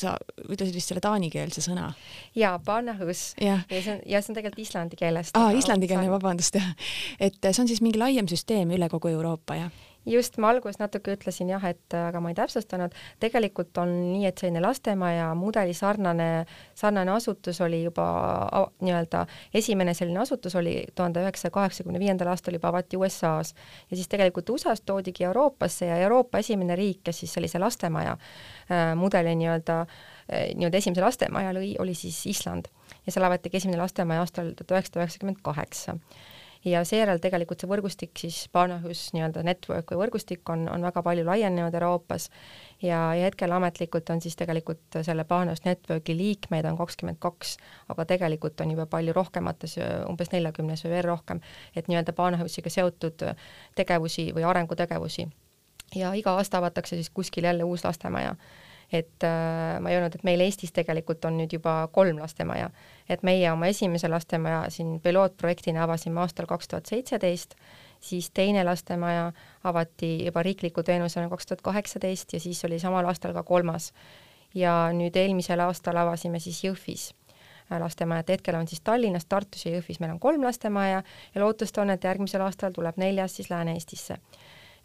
sa 0.00 0.16
ütlesid 0.48 0.74
vist 0.74 0.90
selle 0.90 1.02
taanikeelse 1.04 1.62
sõna? 1.64 1.92
jaa, 2.34 2.56
Barnahus. 2.58 3.34
ja 3.40 3.60
see 3.68 3.92
on, 3.92 4.02
ja 4.08 4.22
see 4.22 4.32
on 4.32 4.40
tegelikult 4.40 4.64
islandi 4.64 4.98
keelest. 4.98 5.36
aa, 5.36 5.52
islandikeelne, 5.56 6.10
vabandust, 6.10 6.56
jah. 6.56 6.72
et 7.20 7.38
see 7.50 7.62
on 7.62 7.70
siis 7.70 7.84
mingi 7.84 8.00
laiem 8.00 8.30
süsteem 8.30 8.72
üle 8.74 8.88
kogu 8.90 9.12
Euroopa, 9.12 9.60
jah? 9.60 9.86
Just, 10.06 10.38
ma 10.40 10.50
alguses 10.54 10.80
natuke 10.80 11.14
ütlesin 11.16 11.50
jah, 11.52 11.64
et 11.68 11.94
aga 11.96 12.20
ma 12.22 12.32
ei 12.32 12.36
täpsustanud, 12.38 12.94
tegelikult 13.22 13.76
on 13.82 13.92
nii, 14.12 14.24
et 14.30 14.40
selline 14.40 14.62
lastemaja 14.64 15.30
mudeli 15.38 15.74
sarnane, 15.76 16.46
sarnane 16.78 17.12
asutus 17.12 17.60
oli 17.64 17.82
juba 17.84 18.06
nii-öelda 18.80 19.26
esimene 19.54 19.94
selline 19.94 20.22
asutus 20.22 20.56
oli 20.56 20.78
tuhande 20.94 21.22
üheksasaja 21.24 21.54
kaheksakümne 21.54 22.00
viiendal 22.02 22.32
aastal 22.32 22.56
juba 22.56 22.70
avati 22.72 23.00
USA-s 23.00 23.54
ja 23.90 23.96
siis 23.96 24.08
tegelikult 24.08 24.50
USA-st 24.56 24.86
toodigi 24.88 25.24
Euroopasse 25.28 25.90
ja 25.90 26.00
Euroopa 26.06 26.40
esimene 26.40 26.76
riik, 26.78 27.02
kes 27.04 27.22
siis 27.24 27.36
sellise 27.36 27.60
lastemaja 27.60 28.16
äh, 28.16 28.90
mudeli 28.96 29.36
nii-öelda 29.42 29.80
äh, 29.84 30.50
nii-öelda 30.56 30.80
esimese 30.80 31.04
lastemaja 31.04 31.54
lõi, 31.56 31.74
oli 31.82 31.94
siis 31.94 32.22
Island. 32.30 32.70
Ja 33.06 33.12
seal 33.12 33.24
avatigi 33.28 33.60
esimene 33.60 33.80
lastemaja 33.80 34.24
aastal 34.24 34.52
tuhat 34.56 34.76
üheksasada 34.76 35.04
üheksakümmend 35.04 35.42
kaheksa 35.42 35.98
ja 36.64 36.82
seejärel 36.84 37.20
tegelikult 37.22 37.62
see 37.62 37.70
võrgustik 37.70 38.20
siis 38.20 38.42
Barnahus 38.52 39.06
nii-öelda 39.14 39.42
network 39.46 39.92
või 39.92 40.02
võrgustik 40.02 40.48
on, 40.52 40.66
on 40.68 40.84
väga 40.84 41.02
palju 41.04 41.24
laienenud 41.24 41.74
Euroopas 41.74 42.28
ja, 42.82 42.98
ja 43.16 43.24
hetkel 43.24 43.52
ametlikult 43.56 44.10
on 44.12 44.20
siis 44.20 44.36
tegelikult 44.36 45.00
selle 45.06 45.24
Barnahus 45.24 45.64
network'i 45.64 46.16
liikmeid 46.16 46.68
on 46.68 46.78
kakskümmend 46.80 47.20
kaks, 47.22 47.56
aga 47.88 48.04
tegelikult 48.12 48.60
on 48.60 48.74
juba 48.76 48.86
palju 48.90 49.16
rohkemates, 49.16 49.78
umbes 50.08 50.32
neljakümnes 50.34 50.84
või 50.84 50.96
veel 50.96 51.06
rohkem, 51.08 51.40
et 51.74 51.88
nii-öelda 51.88 52.12
Barnahusiga 52.16 52.72
seotud 52.72 53.24
tegevusi 53.78 54.30
või 54.36 54.44
arengutegevusi. 54.44 55.28
ja 55.94 56.12
iga 56.14 56.36
aasta 56.38 56.58
avatakse 56.58 56.96
siis 56.96 57.10
kuskil 57.10 57.44
jälle 57.44 57.64
uus 57.64 57.84
lastemaja 57.84 58.36
et 58.92 59.24
äh, 59.24 59.78
ma 59.80 59.90
ei 59.90 59.96
öelnud, 59.98 60.14
et 60.14 60.24
meil 60.26 60.42
Eestis 60.42 60.72
tegelikult 60.74 61.24
on 61.28 61.36
nüüd 61.38 61.52
juba 61.54 61.74
kolm 61.94 62.18
lastemaja, 62.18 62.70
et 63.08 63.22
meie 63.26 63.46
oma 63.52 63.70
esimese 63.70 64.10
lastemaja 64.10 64.64
siin 64.74 64.98
pilootprojektina 65.04 65.84
avasime 65.86 66.20
aastal 66.24 66.48
kaks 66.50 66.72
tuhat 66.72 66.90
seitseteist, 66.90 67.54
siis 68.00 68.30
teine 68.34 68.64
lastemaja 68.66 69.30
avati 69.64 70.16
juba 70.24 70.42
riikliku 70.42 70.82
teenusena 70.82 71.30
kaks 71.30 71.46
tuhat 71.46 71.62
kaheksateist 71.62 72.34
ja 72.34 72.40
siis 72.40 72.64
oli 72.66 72.80
samal 72.82 73.06
aastal 73.06 73.36
ka 73.36 73.42
kolmas. 73.42 73.92
ja 74.54 74.90
nüüd 74.90 75.14
eelmisel 75.14 75.60
aastal 75.62 75.96
avasime 75.96 76.40
siis 76.42 76.64
Jõhvis 76.64 77.12
lastemaja, 77.70 78.24
et 78.24 78.28
hetkel 78.34 78.56
on 78.58 78.66
siis 78.66 78.80
Tallinnas, 78.80 79.28
Tartus 79.30 79.62
ja 79.66 79.76
Jõhvis 79.76 80.00
meil 80.00 80.10
on 80.10 80.18
kolm 80.18 80.42
lastemaja 80.42 81.04
ja 81.34 81.40
lootust 81.40 81.78
on, 81.78 81.90
et 81.90 82.04
järgmisel 82.04 82.42
aastal 82.42 82.72
tuleb 82.74 82.98
neljas 82.98 83.36
siis 83.36 83.50
Lääne-Eestisse 83.50 84.16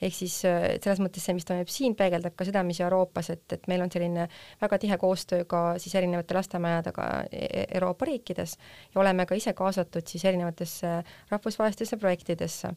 ehk 0.02 0.16
siis 0.16 0.38
äh, 0.48 0.68
selles 0.84 1.02
mõttes 1.04 1.24
see, 1.26 1.36
mis 1.38 1.48
toimub 1.48 1.72
siin, 1.72 1.96
peegeldab 1.96 2.36
ka 2.36 2.48
seda, 2.48 2.64
mis 2.68 2.82
Euroopas, 2.84 3.32
et, 3.34 3.46
et 3.56 3.68
meil 3.72 3.84
on 3.86 3.92
selline 3.94 4.28
väga 4.62 4.80
tihe 4.82 4.98
koostöö 5.02 5.48
ka 5.50 5.64
siis 5.82 5.96
erinevate 5.96 6.38
lastemajadega 6.38 7.10
e-, 7.32 7.48
e-, 7.48 7.66
Euroopa 7.80 8.10
riikides 8.10 8.58
ja 8.94 9.02
oleme 9.02 9.26
ka 9.26 9.38
ise 9.40 9.56
kaasatud 9.58 10.08
siis 10.08 10.26
erinevatesse 10.26 10.98
rahvusvahelistesse 11.32 11.98
projektidesse 12.02 12.76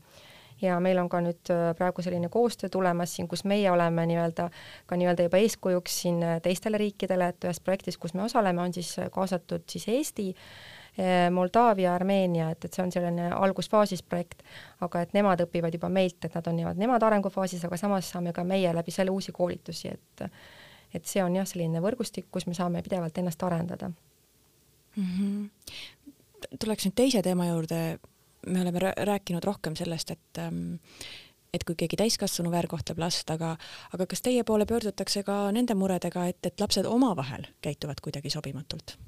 ja 0.62 0.78
meil 0.80 0.98
on 0.98 1.08
ka 1.08 1.20
nüüd 1.24 1.52
äh, 1.54 1.68
praegu 1.78 2.02
selline 2.02 2.30
koostöö 2.32 2.70
tulemas 2.72 3.14
siin, 3.16 3.28
kus 3.28 3.44
meie 3.44 3.70
oleme 3.70 4.06
nii-öelda 4.10 4.48
ka 4.86 4.98
nii-öelda 4.98 5.28
juba 5.28 5.42
eeskujuks 5.44 6.00
siin 6.02 6.22
äh, 6.22 6.40
teistele 6.42 6.80
riikidele, 6.80 7.30
et 7.32 7.46
ühes 7.48 7.60
projektis, 7.60 7.98
kus 7.98 8.14
me 8.14 8.24
osaleme, 8.26 8.62
on 8.62 8.74
siis 8.74 8.96
kaasatud 9.14 9.66
siis 9.68 9.88
Eesti 9.88 10.34
Moldaavia, 11.30 11.92
Armeenia, 11.94 12.48
et, 12.50 12.64
et 12.66 12.74
see 12.74 12.82
on 12.82 12.90
selline 12.90 13.28
algusfaasis 13.30 14.00
projekt, 14.02 14.40
aga 14.82 15.04
et 15.04 15.12
nemad 15.14 15.38
õpivad 15.44 15.76
juba 15.76 15.86
meilt, 15.94 16.24
et 16.26 16.34
nad 16.34 16.48
on 16.50 16.56
niimoodi, 16.58 16.82
nemad 16.82 17.04
arengufaasis, 17.06 17.62
aga 17.68 17.78
samas 17.78 18.08
saame 18.10 18.32
ka 18.34 18.42
meie 18.42 18.72
läbi 18.74 18.90
selle 18.90 19.14
uusi 19.14 19.30
koolitusi, 19.36 19.92
et 19.94 20.26
et 20.94 21.06
see 21.06 21.22
on 21.22 21.34
jah, 21.36 21.46
selline 21.46 21.82
võrgustik, 21.84 22.28
kus 22.32 22.48
me 22.48 22.56
saame 22.56 22.82
pidevalt 22.82 23.18
ennast 23.20 23.42
arendada 23.44 23.90
mm. 24.96 25.04
-hmm. 25.04 26.56
tuleks 26.58 26.88
nüüd 26.88 26.96
teise 26.96 27.22
teema 27.22 27.46
juurde, 27.46 27.98
me 28.46 28.60
oleme 28.62 28.92
rääkinud 28.96 29.44
rohkem 29.44 29.76
sellest, 29.76 30.10
et 30.10 30.38
ähm, 30.38 30.78
et 31.54 31.64
kui 31.64 31.76
keegi 31.80 31.96
täiskasvanu 31.96 32.50
väärkohtleb 32.52 32.98
last, 33.00 33.30
aga, 33.32 33.54
aga 33.94 34.06
kas 34.06 34.22
teie 34.24 34.44
poole 34.44 34.66
pöördutakse 34.68 35.22
ka 35.24 35.46
nende 35.54 35.74
muredega, 35.74 36.26
et, 36.28 36.40
et 36.44 36.60
lapsed 36.60 36.86
omavahel 36.86 37.48
käituvad 37.64 38.02
kuidagi 38.04 38.30
sobimatult? 38.30 38.98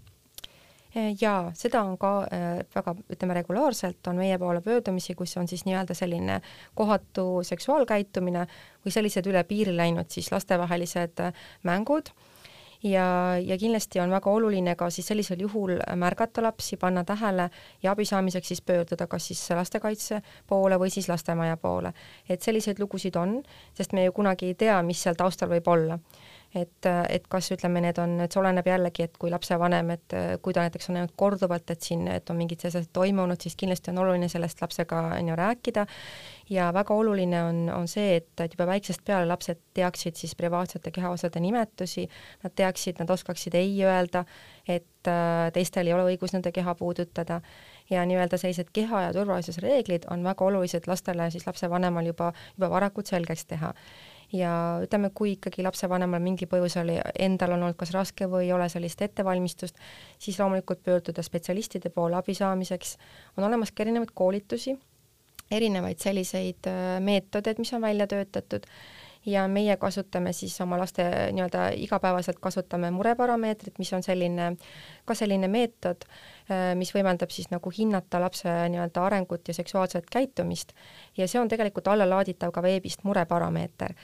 ja 1.20 1.52
seda 1.54 1.84
on 1.86 1.94
ka 2.00 2.08
äh, 2.34 2.46
väga, 2.74 2.96
ütleme 3.14 3.34
regulaarselt 3.36 4.08
on 4.10 4.16
meie 4.18 4.38
poole 4.42 4.60
pöördumisi, 4.60 5.14
kus 5.14 5.36
on 5.38 5.46
siis 5.48 5.62
nii-öelda 5.64 5.94
selline 5.94 6.40
kohatu 6.74 7.44
seksuaalkäitumine 7.46 8.46
või 8.84 8.94
sellised 8.94 9.28
üle 9.30 9.44
piiri 9.46 9.76
läinud 9.76 10.10
siis 10.10 10.32
lastevahelised 10.34 11.22
äh, 11.22 11.46
mängud 11.62 12.10
ja, 12.82 13.36
ja 13.38 13.58
kindlasti 13.58 14.00
on 14.00 14.10
väga 14.10 14.30
oluline 14.30 14.74
ka 14.76 14.90
siis 14.90 15.06
sellisel 15.10 15.40
juhul 15.40 15.76
märgata 15.96 16.42
lapsi, 16.42 16.76
panna 16.76 17.04
tähele 17.04 17.50
ja 17.82 17.92
abi 17.92 18.04
saamiseks 18.04 18.48
siis 18.48 18.62
pöörduda 18.62 19.06
kas 19.06 19.26
siis 19.26 19.50
lastekaitse 19.50 20.22
poole 20.46 20.78
või 20.80 20.90
siis 20.90 21.08
lastemaja 21.08 21.56
poole. 21.56 21.92
et 22.28 22.42
selliseid 22.42 22.78
lugusid 22.78 23.16
on, 23.16 23.42
sest 23.74 23.92
me 23.92 24.04
ju 24.04 24.12
kunagi 24.12 24.46
ei 24.46 24.54
tea, 24.54 24.82
mis 24.82 25.02
seal 25.02 25.14
taustal 25.14 25.48
võib 25.48 25.68
olla 25.68 25.98
et, 26.54 26.86
et 27.08 27.26
kas 27.30 27.50
ütleme, 27.54 27.82
need 27.84 27.98
on, 28.02 28.16
et 28.24 28.32
see 28.32 28.40
oleneb 28.40 28.66
jällegi, 28.66 29.06
et 29.06 29.16
kui 29.20 29.30
lapsevanem, 29.30 29.92
et 29.94 30.16
kui 30.42 30.54
ta 30.56 30.64
näiteks 30.66 30.90
on 30.90 30.98
näinud 30.98 31.14
korduvalt, 31.18 31.70
et 31.70 31.86
siin, 31.86 32.08
et 32.10 32.30
on 32.32 32.38
mingid 32.40 32.62
sellised 32.62 32.90
toimunud, 32.96 33.38
siis 33.40 33.54
kindlasti 33.58 33.92
on 33.92 34.02
oluline 34.02 34.28
sellest 34.32 34.62
lapsega 34.62 35.04
on 35.14 35.30
ju 35.30 35.38
rääkida. 35.38 35.86
Ja 36.50 36.72
väga 36.74 36.94
oluline 36.98 37.42
on, 37.46 37.62
on 37.74 37.88
see, 37.88 38.16
et, 38.18 38.32
et 38.42 38.56
juba 38.56 38.66
väiksest 38.72 39.04
peale 39.06 39.28
lapsed 39.30 39.60
teaksid 39.78 40.18
siis 40.18 40.34
privaatsete 40.34 40.90
kehaosade 40.90 41.40
nimetusi, 41.40 42.08
nad 42.42 42.56
teaksid, 42.58 42.98
nad 42.98 43.10
oskaksid 43.14 43.54
ei 43.54 43.76
öelda, 43.86 44.24
et 44.66 45.10
äh, 45.10 45.46
teistel 45.54 45.86
ei 45.86 45.94
ole 45.94 46.08
õigus 46.10 46.34
nende 46.34 46.50
keha 46.52 46.74
puudutada. 46.74 47.40
Ja 47.90 48.02
nii-öelda 48.06 48.38
sellised 48.38 48.74
keha 48.74 49.06
ja 49.08 49.14
turvalisuse 49.14 49.62
reeglid 49.62 50.04
on 50.10 50.22
väga 50.26 50.46
olulised 50.46 50.86
lastele 50.86 51.30
siis 51.30 51.46
lapsevanemal 51.46 52.06
juba, 52.06 52.32
juba 52.56 52.70
varakult 52.70 53.10
selgeks 53.10 53.46
teha 53.50 53.72
ja 54.32 54.52
ütleme, 54.84 55.10
kui 55.14 55.34
ikkagi 55.36 55.64
lapsevanemal 55.66 56.22
mingi 56.22 56.46
põhjusel 56.50 56.92
endal 57.18 57.56
on 57.56 57.64
olnud 57.66 57.78
kas 57.80 57.92
raske 57.94 58.28
või 58.30 58.46
ei 58.46 58.52
ole 58.54 58.68
sellist 58.70 59.02
ettevalmistust, 59.02 59.78
siis 60.18 60.38
loomulikult 60.38 60.82
pöörduda 60.86 61.24
spetsialistide 61.26 61.90
poole 61.94 62.18
abi 62.18 62.34
saamiseks. 62.34 62.96
on 63.36 63.44
olemas 63.44 63.72
ka 63.72 63.82
erinevaid 63.82 64.14
koolitusi, 64.14 64.76
erinevaid 65.50 65.98
selliseid 65.98 66.70
äh, 66.70 66.98
meetodeid, 67.00 67.58
mis 67.58 67.72
on 67.74 67.82
välja 67.82 68.06
töötatud 68.06 68.66
ja 69.26 69.48
meie 69.48 69.76
kasutame 69.76 70.32
siis 70.32 70.54
oma 70.60 70.78
laste 70.80 71.04
nii-öelda 71.32 71.68
igapäevaselt 71.76 72.38
kasutame 72.40 72.90
mureparameetrit, 72.90 73.78
mis 73.78 73.92
on 73.92 74.02
selline, 74.02 74.54
ka 75.04 75.14
selline 75.14 75.48
meetod, 75.48 76.06
äh, 76.50 76.72
mis 76.78 76.94
võimaldab 76.94 77.32
siis 77.34 77.50
nagu 77.52 77.72
hinnata 77.76 78.20
lapse 78.20 78.48
nii-öelda 78.72 79.04
arengut 79.04 79.48
ja 79.48 79.54
seksuaalset 79.54 80.10
käitumist. 80.10 80.72
Ja 81.16 81.28
see 81.28 81.40
on 81.40 81.48
tegelikult 81.48 81.88
allalaaditav 81.88 82.52
ka 82.52 82.62
veebist 82.64 83.04
mureparameeter 83.04 83.94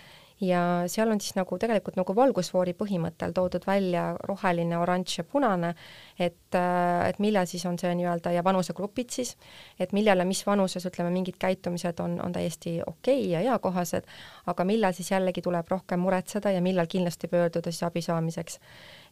ja 0.40 0.60
seal 0.86 1.10
on 1.10 1.20
siis 1.20 1.36
nagu 1.36 1.56
tegelikult 1.58 1.96
nagu 1.96 2.14
valgusfoori 2.16 2.74
põhimõttel 2.76 3.32
toodud 3.36 3.64
välja 3.66 4.10
roheline, 4.28 4.76
oranž 4.78 5.18
ja 5.18 5.24
punane, 5.24 5.72
et, 6.18 6.54
äh, 6.54 7.08
et 7.08 7.20
millal 7.22 7.48
siis 7.48 7.64
on 7.66 7.78
see 7.80 7.94
nii-öelda 7.96 8.34
ja 8.34 8.44
vanusegrupid 8.44 9.14
siis, 9.16 9.36
et 9.80 9.94
millal 9.96 10.20
ja 10.20 10.28
mis 10.28 10.44
vanuses 10.46 10.84
ütleme, 10.86 11.10
mingid 11.14 11.40
käitumised 11.40 12.00
on, 12.04 12.18
on 12.20 12.36
täiesti 12.36 12.78
okei 12.86 13.22
okay 13.22 13.32
ja 13.32 13.40
eakohased, 13.54 14.04
aga 14.46 14.68
millal 14.68 14.92
siis 14.96 15.10
jällegi 15.10 15.42
tuleb 15.42 15.72
rohkem 15.72 16.04
muretseda 16.04 16.52
ja 16.52 16.60
millal 16.60 16.86
kindlasti 16.86 17.32
pöörduda 17.32 17.72
siis 17.72 17.88
abi 17.88 18.02
saamiseks. 18.04 18.60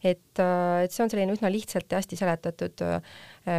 et, 0.04 0.38
äh, 0.38 0.84
et 0.84 0.92
see 0.92 1.04
on 1.04 1.10
selline 1.10 1.32
üsna 1.32 1.48
lihtsalt 1.52 1.90
ja 1.90 2.02
hästi 2.02 2.20
seletatud 2.20 2.84
äh, 2.84 3.00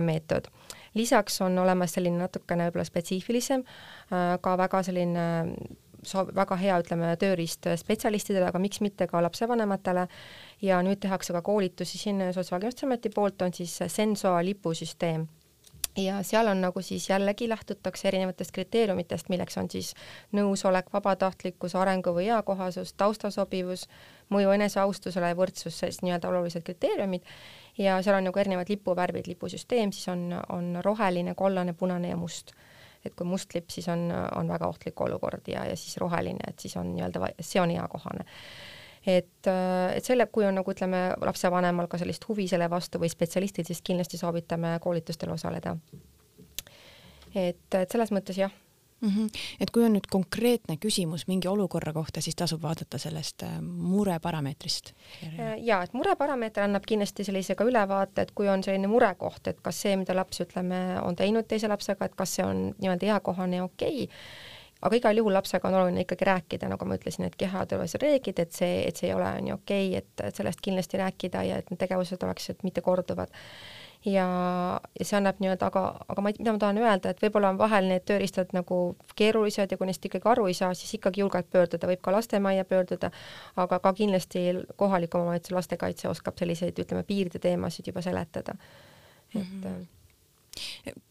meetod 0.01 0.51
lisaks 0.95 1.41
on 1.41 1.57
olemas 1.59 1.91
selline 1.97 2.17
natukene 2.21 2.69
võib-olla 2.69 2.85
spetsiifilisem, 2.87 3.65
ka 4.07 4.53
väga 4.57 4.79
selline 4.87 5.25
soov, 6.07 6.33
väga 6.35 6.57
hea, 6.61 6.79
ütleme, 6.83 7.13
tööriist 7.21 7.69
spetsialistidele, 7.81 8.49
aga 8.49 8.61
miks 8.61 8.81
mitte 8.85 9.07
ka 9.11 9.21
lapsevanematele. 9.25 10.07
Ja 10.65 10.81
nüüd 10.85 11.01
tehakse 11.03 11.33
ka 11.35 11.41
koolitusi 11.45 11.99
siin 12.01 12.21
Sotsiaalkindlustusameti 12.33 13.11
poolt, 13.15 13.41
on 13.41 13.53
siis 13.53 13.79
Sensoa 13.91 14.43
lipusüsteem 14.45 15.27
ja 15.97 16.23
seal 16.23 16.47
on 16.47 16.61
nagu 16.61 16.81
siis 16.81 17.09
jällegi 17.09 17.49
lähtutakse 17.49 18.07
erinevatest 18.07 18.51
kriteeriumitest, 18.51 19.29
milleks 19.29 19.57
on 19.57 19.69
siis 19.71 19.93
nõusolek, 20.35 20.91
vabatahtlikkus, 20.93 21.75
arengu 21.75 22.13
või 22.15 22.27
eakohasus, 22.27 22.93
taustasobivus, 22.93 23.87
mõju 24.29 24.51
eneseaustusele 24.57 25.31
ja 25.31 25.37
võrdsus, 25.37 25.79
sellised 25.79 26.03
nii-öelda 26.03 26.29
olulised 26.29 26.63
kriteeriumid. 26.67 27.23
Ja 27.77 28.01
seal 28.03 28.19
on 28.19 28.27
nagu 28.29 28.39
erinevad 28.39 28.69
lipuvärvid, 28.69 29.27
lipusüsteem 29.27 29.91
siis 29.95 30.07
on, 30.11 30.27
on 30.49 30.79
roheline, 30.83 31.35
kollane, 31.35 31.73
punane 31.73 32.11
ja 32.11 32.19
must 32.19 32.55
et 33.05 33.15
kui 33.15 33.27
must 33.27 33.53
lipp, 33.55 33.69
siis 33.73 33.87
on, 33.91 34.07
on 34.11 34.49
väga 34.49 34.67
ohtlik 34.67 35.01
olukord 35.01 35.47
ja, 35.51 35.65
ja 35.69 35.75
siis 35.79 35.97
roheline, 36.01 36.49
et 36.49 36.59
siis 36.59 36.75
on 36.81 36.91
nii-öelda, 36.95 37.31
see 37.39 37.61
on 37.61 37.71
eakohane. 37.75 38.25
et, 39.05 39.47
et 39.49 40.05
selle, 40.05 40.27
kui 40.31 40.47
on 40.47 40.57
nagu 40.57 40.71
ütleme, 40.71 41.05
lapsevanemal 41.21 41.87
ka 41.91 42.01
sellist 42.01 42.27
huvi 42.29 42.47
selle 42.51 42.69
vastu 42.69 43.01
või 43.01 43.11
spetsialistid, 43.13 43.69
siis 43.69 43.83
kindlasti 43.85 44.17
soovitame 44.17 44.77
koolitustel 44.81 45.31
osaleda. 45.35 45.77
et, 47.35 47.67
et 47.73 47.91
selles 47.91 48.11
mõttes 48.15 48.41
jah 48.41 48.53
mm. 49.01 49.09
-hmm. 49.09 49.29
et 49.59 49.71
kui 49.71 49.83
on 49.85 49.93
nüüd 49.93 50.07
konkreetne 50.11 50.77
küsimus 50.77 51.27
mingi 51.27 51.47
olukorra 51.47 51.93
kohta, 51.93 52.21
siis 52.21 52.35
tasub 52.35 52.61
vaadata 52.61 52.97
sellest 52.97 53.43
äh, 53.43 53.61
mureparameetrist. 53.61 54.93
Äh, 55.23 55.55
ja 55.63 55.83
et 55.83 55.93
mureparameeter 55.93 56.63
annab 56.63 56.83
kindlasti 56.87 57.23
sellise 57.23 57.55
ka 57.55 57.63
ülevaate, 57.63 58.21
et 58.21 58.31
kui 58.31 58.49
on 58.49 58.63
selline 58.63 58.87
murekoht, 58.87 59.47
et 59.47 59.61
kas 59.61 59.81
see, 59.81 59.95
mida 59.95 60.15
laps 60.15 60.41
ütleme, 60.41 61.01
on 61.01 61.15
teinud 61.15 61.47
teise 61.47 61.67
lapsega, 61.67 62.05
et 62.05 62.15
kas 62.15 62.35
see 62.35 62.45
on 62.45 62.67
nii-öelda 62.81 63.15
eakohane 63.15 63.55
ja 63.55 63.63
okei 63.63 64.03
okay, 64.03 64.13
aga 64.81 64.95
igal 64.95 65.17
juhul 65.17 65.33
lapsega 65.33 65.67
on 65.67 65.73
oluline 65.79 66.03
ikkagi 66.05 66.25
rääkida, 66.25 66.69
nagu 66.69 66.85
ma 66.85 66.97
ütlesin, 66.99 67.25
et 67.25 67.35
kehaturvalisuse 67.39 68.01
reeglid, 68.01 68.39
et 68.39 68.51
see, 68.51 68.83
et 68.87 68.99
see 68.99 69.09
ei 69.09 69.15
ole 69.15 69.31
nii 69.41 69.55
okei 69.55 69.87
okay,, 69.97 70.03
et 70.27 70.35
sellest 70.35 70.61
kindlasti 70.61 70.99
rääkida 71.01 71.43
ja 71.47 71.57
et 71.61 71.71
need 71.71 71.81
tegevused 71.81 72.23
oleksid 72.23 72.61
mitte 72.67 72.83
korduvad 72.85 73.33
ja, 74.05 74.27
ja 74.99 75.05
see 75.05 75.17
annab 75.17 75.39
nii-öelda, 75.41 75.69
aga, 75.71 75.83
aga 76.07 76.23
ma, 76.23 76.33
mida 76.37 76.53
ma 76.55 76.61
tahan 76.61 76.79
öelda, 76.81 77.13
et 77.13 77.23
võib-olla 77.23 77.51
on 77.53 77.59
vahel 77.61 77.89
need 77.89 78.05
tööriistad 78.09 78.53
nagu 78.57 78.79
keerulised 79.17 79.71
ja 79.73 79.79
kui 79.79 79.89
neist 79.89 80.05
ikkagi 80.05 80.29
aru 80.31 80.47
ei 80.51 80.57
saa, 80.57 80.73
siis 80.77 80.93
ikkagi 80.99 81.23
julgelt 81.23 81.49
pöörduda, 81.53 81.89
võib 81.89 82.03
ka 82.05 82.13
lastemajja 82.15 82.67
pöörduda, 82.69 83.11
aga 83.65 83.81
ka 83.81 83.93
kindlasti 83.97 84.45
kohalik 84.75 85.17
omavalitsuse 85.17 85.57
lastekaitse 85.57 86.09
oskab 86.11 86.37
selliseid, 86.39 86.79
ütleme, 86.85 87.05
piiride 87.07 87.41
teemasid 87.41 87.91
juba 87.91 88.05
seletada. 88.05 88.57
et 89.35 89.41
mm 89.41 89.61
-hmm 89.61 89.94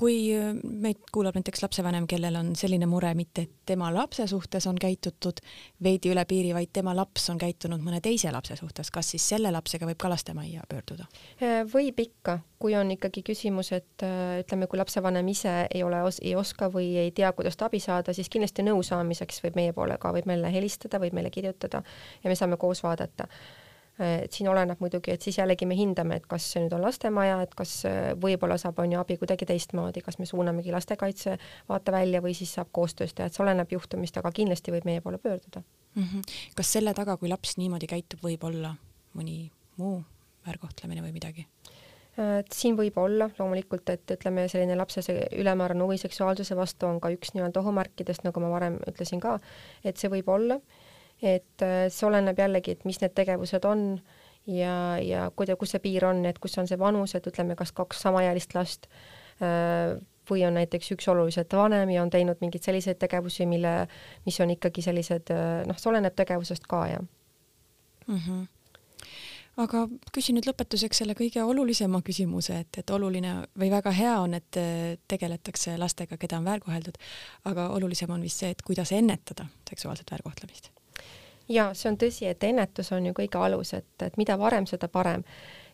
kui 0.00 0.16
äh, 0.37 0.52
meid 0.62 1.02
kuulab 1.12 1.37
näiteks 1.38 1.62
lapsevanem, 1.64 2.07
kellel 2.11 2.37
on 2.40 2.52
selline 2.57 2.87
mure 2.90 3.12
mitte, 3.14 3.46
et 3.46 3.66
tema 3.66 3.90
lapse 3.94 4.26
suhtes 4.30 4.66
on 4.70 4.78
käitutud 4.80 5.40
veidi 5.83 6.12
üle 6.12 6.24
piiri, 6.28 6.54
vaid 6.57 6.72
tema 6.72 6.94
laps 6.96 7.28
on 7.33 7.40
käitunud 7.40 7.85
mõne 7.85 8.00
teise 8.04 8.33
lapse 8.33 8.57
suhtes, 8.61 8.90
kas 8.94 9.12
siis 9.14 9.26
selle 9.35 9.52
lapsega 9.54 9.88
võib 9.88 10.00
ka 10.00 10.11
lastemajja 10.12 10.66
pöörduda? 10.70 11.09
Äh, 11.40 11.62
võib 11.70 12.00
ikka, 12.04 12.38
kui 12.62 12.76
on 12.78 12.92
ikkagi 12.94 13.24
küsimus, 13.26 13.72
et 13.76 14.07
äh, 14.07 14.40
ütleme, 14.44 14.68
kui 14.70 14.80
lapsevanem 14.80 15.28
ise 15.33 15.57
ei 15.70 15.83
ole, 15.87 16.00
ei 16.22 16.37
oska 16.38 16.70
või 16.72 16.94
ei 17.02 17.12
tea, 17.16 17.33
kuidas 17.37 17.61
abi 17.64 17.80
saada, 17.83 18.14
siis 18.16 18.33
kindlasti 18.33 18.64
nõu 18.66 18.83
saamiseks 18.87 19.44
võib 19.44 19.61
meie 19.61 19.76
poole 19.76 19.98
ka, 20.00 20.12
võib 20.14 20.28
meile 20.30 20.52
helistada, 20.52 21.00
võib 21.02 21.16
meile 21.16 21.33
kirjutada 21.35 21.85
ja 22.22 22.30
me 22.30 22.38
saame 22.38 22.61
koos 22.61 22.83
vaadata 22.85 23.28
et 23.98 24.33
siin 24.35 24.48
oleneb 24.50 24.80
muidugi, 24.83 25.12
et 25.14 25.22
siis 25.22 25.38
jällegi 25.38 25.66
me 25.70 25.76
hindame, 25.78 26.18
et 26.18 26.26
kas 26.26 26.46
see 26.52 26.64
nüüd 26.64 26.72
on 26.74 26.83
lastemaja, 26.83 27.37
et 27.44 27.54
kas 27.54 27.76
äh, 27.87 28.11
võib-olla 28.20 28.57
saab, 28.59 28.80
on 28.83 28.92
ju, 28.92 28.98
abi 28.98 29.16
kuidagi 29.20 29.46
teistmoodi, 29.46 30.02
kas 30.02 30.18
me 30.18 30.26
suunamegi 30.26 30.74
lastekaitse 30.74 31.37
vaatevälja 31.70 32.22
või 32.24 32.35
siis 32.35 32.57
saab 32.59 32.72
koostöös 32.74 33.14
teha, 33.14 33.28
et 33.30 33.37
see 33.37 33.44
oleneb 33.44 33.70
juhtumist, 33.70 34.18
aga 34.18 34.33
kindlasti 34.35 34.74
võib 34.74 34.88
meie 34.88 35.04
poole 35.04 35.20
pöörduda 35.22 35.62
mm. 35.62 36.02
-hmm. 36.02 36.35
kas 36.59 36.72
selle 36.72 36.94
taga, 36.94 37.16
kui 37.16 37.30
laps 37.30 37.57
niimoodi 37.61 37.87
käitub, 37.90 38.22
võib 38.24 38.44
olla 38.50 38.74
mõni 39.14 39.50
muu 39.78 40.02
väärkohtlemine 40.46 41.02
või 41.04 41.14
midagi? 41.14 41.46
Äh, 42.18 42.38
et 42.42 42.52
siin 42.52 42.76
võib 42.76 42.98
olla 42.98 43.30
loomulikult, 43.38 43.90
et 43.94 44.11
ütleme, 44.16 44.48
selline 44.48 44.76
lapse 44.76 45.02
see 45.07 45.28
ülemäärane 45.38 45.87
huvi 45.87 45.98
seksuaalsuse 46.02 46.57
vastu 46.57 46.87
on 46.90 46.98
ka 47.00 47.14
üks 47.14 47.35
nii-öelda 47.35 47.62
ohumärkidest, 47.62 48.26
nagu 48.26 48.42
ma 48.42 48.50
varem 48.50 48.80
ütlesin 48.90 49.22
ka, 49.22 49.38
et 49.85 50.02
see 50.02 50.11
võib 50.11 50.35
olla 50.35 50.59
et 51.24 51.64
äh, 51.64 51.87
see 51.92 52.06
oleneb 52.08 52.38
jällegi, 52.38 52.76
et 52.76 52.84
mis 52.88 53.00
need 53.00 53.14
tegevused 53.16 53.64
on 53.68 53.84
ja, 54.50 54.74
ja 55.00 55.28
kuida-, 55.37 55.56
kus 55.60 55.74
see 55.74 55.82
piir 55.84 56.04
on, 56.08 56.24
et 56.28 56.40
kus 56.42 56.58
on 56.60 56.68
see 56.68 56.78
vanus, 56.80 57.16
et 57.16 57.26
ütleme, 57.30 57.56
kas 57.58 57.72
kaks 57.76 58.04
samaealist 58.04 58.56
last 58.56 58.90
äh, 59.40 59.96
või 60.28 60.44
on 60.46 60.56
näiteks 60.56 60.92
üks 60.94 61.08
oluliselt 61.12 61.52
vanem 61.56 61.92
ja 61.92 62.02
on 62.04 62.12
teinud 62.12 62.40
mingeid 62.44 62.64
selliseid 62.64 63.00
tegevusi, 63.00 63.48
mille, 63.48 63.76
mis 64.28 64.40
on 64.40 64.52
ikkagi 64.52 64.84
sellised 64.84 65.32
äh, 65.32 65.62
noh, 65.68 65.80
see 65.80 65.92
oleneb 65.92 66.16
tegevusest 66.16 66.68
ka, 66.68 66.87
jah 66.96 67.06
mm. 68.08 68.20
-hmm 68.20 68.44
aga 69.54 69.84
küsin 70.10 70.34
nüüd 70.34 70.48
lõpetuseks 70.48 70.98
selle 70.98 71.14
kõige 71.14 71.38
olulisema 71.46 72.00
küsimuse, 72.02 72.56
et, 72.64 72.80
et 72.82 72.90
oluline 72.90 73.37
või 73.54 73.70
väga 73.70 73.92
hea 73.94 74.16
on, 74.18 74.34
et 74.34 74.58
tegeletakse 75.06 75.78
lastega, 75.78 76.18
keda 76.18 76.42
on 76.42 76.50
väärkoheldud, 76.50 76.98
aga 77.46 77.68
olulisem 77.78 78.10
on 78.10 78.26
vist 78.26 78.42
see, 78.42 78.50
et 78.50 78.66
kuidas 78.66 78.90
ennetada 78.90 79.46
seksuaalset 79.70 80.10
väärkohtlemist 80.10 80.73
ja 81.48 81.68
see 81.74 81.90
on 81.90 81.98
tõsi, 82.00 82.26
et 82.30 82.44
ennetus 82.44 82.92
on 82.92 83.07
ju 83.07 83.12
kõige 83.16 83.40
alus, 83.40 83.74
et, 83.76 83.92
et 84.02 84.16
mida 84.20 84.38
varem, 84.40 84.66
seda 84.66 84.88
parem. 84.88 85.24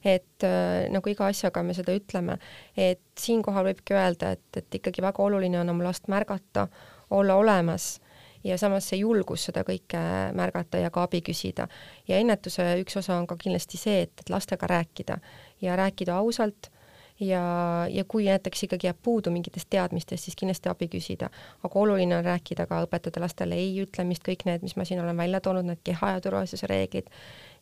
et 0.04 0.44
äh, 0.44 0.88
nagu 0.88 1.11
iga 1.12 1.26
asjaga 1.28 1.62
me 1.62 1.74
seda 1.76 1.92
ütleme, 1.92 2.38
et 2.76 3.02
siinkohal 3.20 3.66
võibki 3.68 3.94
öelda, 3.94 4.30
et, 4.33 4.56
et 4.56 4.78
ikkagi 4.80 5.02
väga 5.04 5.22
oluline 5.22 5.61
on 5.61 5.68
oma 5.68 5.85
last 5.85 6.09
märgata, 6.09 6.68
olla 7.11 7.37
olemas 7.37 7.98
ja 8.44 8.56
samas 8.59 8.88
see 8.88 9.02
julgus 9.02 9.44
seda 9.48 9.64
kõike 9.66 10.00
märgata 10.37 10.80
ja 10.80 10.90
ka 10.90 11.04
abi 11.04 11.20
küsida. 11.20 11.68
ja 12.09 12.18
ennetuse 12.18 12.64
üks 12.80 12.96
osa 12.96 13.18
on 13.18 13.26
ka 13.26 13.37
kindlasti 13.37 13.76
see, 13.76 14.02
et, 14.02 14.12
et 14.20 14.30
lastega 14.30 14.66
rääkida 14.66 15.18
ja 15.61 15.76
rääkida 15.76 16.16
ausalt 16.16 16.70
ja, 17.20 17.87
ja 17.90 18.04
kui 18.09 18.24
näiteks 18.24 18.62
ikkagi 18.62 18.87
jääb 18.87 18.96
puudu 19.02 19.30
mingitest 19.30 19.68
teadmistest, 19.70 20.24
siis 20.24 20.37
kindlasti 20.37 20.68
abi 20.68 20.88
küsida. 20.88 21.28
aga 21.62 21.80
oluline 21.80 22.16
on 22.16 22.24
rääkida 22.24 22.66
ka, 22.66 22.83
õpetada 22.87 23.20
lastele 23.20 23.54
ei 23.54 23.74
ütlemist, 23.83 24.24
kõik 24.28 24.46
need, 24.48 24.62
mis 24.62 24.76
ma 24.76 24.85
siin 24.85 25.00
olen 25.00 25.16
välja 25.16 25.40
toonud, 25.40 25.68
need 25.68 25.83
keha 25.85 26.14
ja 26.16 26.20
turvalisuse 26.20 26.66
reeglid, 26.66 27.11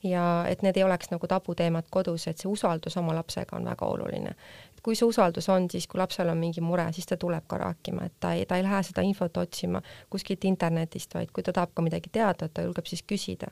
ja 0.03 0.45
et 0.49 0.63
need 0.63 0.77
ei 0.77 0.85
oleks 0.85 1.11
nagu 1.11 1.27
tabuteemad 1.27 1.91
kodus, 1.91 2.29
et 2.29 2.39
see 2.39 2.51
usaldus 2.51 2.97
oma 2.97 3.15
lapsega 3.19 3.57
on 3.57 3.65
väga 3.65 3.87
oluline. 3.87 4.35
et 4.75 4.83
kui 4.83 4.95
see 4.95 5.07
usaldus 5.07 5.49
on, 5.49 5.71
siis 5.71 5.87
kui 5.87 5.99
lapsel 5.99 6.29
on 6.29 6.39
mingi 6.39 6.61
mure, 6.61 6.87
siis 6.93 7.07
ta 7.07 7.17
tuleb 7.17 7.45
ka 7.47 7.59
rääkima, 7.59 8.07
et 8.07 8.15
ta 8.21 8.33
ei, 8.33 8.47
ta 8.47 8.57
ei 8.57 8.63
lähe 8.63 8.83
seda 8.83 9.03
infot 9.03 9.37
otsima 9.37 9.83
kuskilt 10.11 10.45
internetist, 10.45 11.15
vaid 11.15 11.33
kui 11.33 11.43
ta 11.43 11.53
tahab 11.53 11.75
ka 11.75 11.83
midagi 11.83 12.11
teada, 12.13 12.49
ta 12.49 12.63
julgeb 12.63 12.87
siis 12.87 13.03
küsida. 13.03 13.51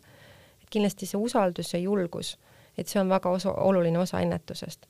et 0.62 0.70
kindlasti 0.70 1.06
see 1.06 1.18
usaldus 1.18 1.74
ja 1.74 1.78
julgus, 1.78 2.38
et 2.78 2.88
see 2.88 3.00
on 3.00 3.08
väga 3.08 3.30
osa, 3.30 3.52
oluline 3.52 3.98
osa 3.98 4.20
ennetusest 4.20 4.86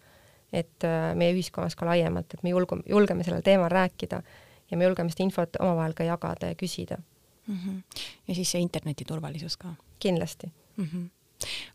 et 0.53 0.85
äh, 0.85 1.15
meie 1.15 1.35
ühiskonnas 1.35 1.77
ka 1.77 1.87
laiemalt, 1.87 2.35
et 2.35 2.43
me 2.43 2.51
julgeme, 2.51 2.83
julgeme 2.89 3.25
sellel 3.25 3.43
teemal 3.43 3.71
rääkida 3.73 4.23
ja 4.71 4.77
me 4.77 4.85
julgeme 4.85 5.11
seda 5.11 5.27
infot 5.27 5.59
omavahel 5.61 5.95
ka 5.95 6.05
jagada 6.07 6.53
ja 6.53 6.55
küsida 6.55 6.99
mm. 7.47 7.57
-hmm. 7.57 8.03
ja 8.29 8.35
siis 8.35 8.51
see 8.51 8.61
interneti 8.61 9.05
turvalisus 9.05 9.57
ka. 9.57 9.75
kindlasti 9.99 10.53
mm. 10.77 10.85
-hmm. 10.85 11.09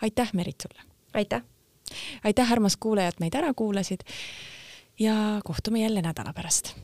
aitäh, 0.01 0.33
Merit, 0.33 0.61
sulle! 0.61 0.81
aitäh! 1.13 1.43
aitäh, 2.23 2.51
armas 2.51 2.77
kuulaja, 2.77 3.07
et 3.07 3.19
meid 3.19 3.35
ära 3.35 3.53
kuulasid 3.53 3.99
ja 4.99 5.41
kohtume 5.43 5.81
jälle 5.81 6.01
nädala 6.01 6.33
pärast 6.33 6.75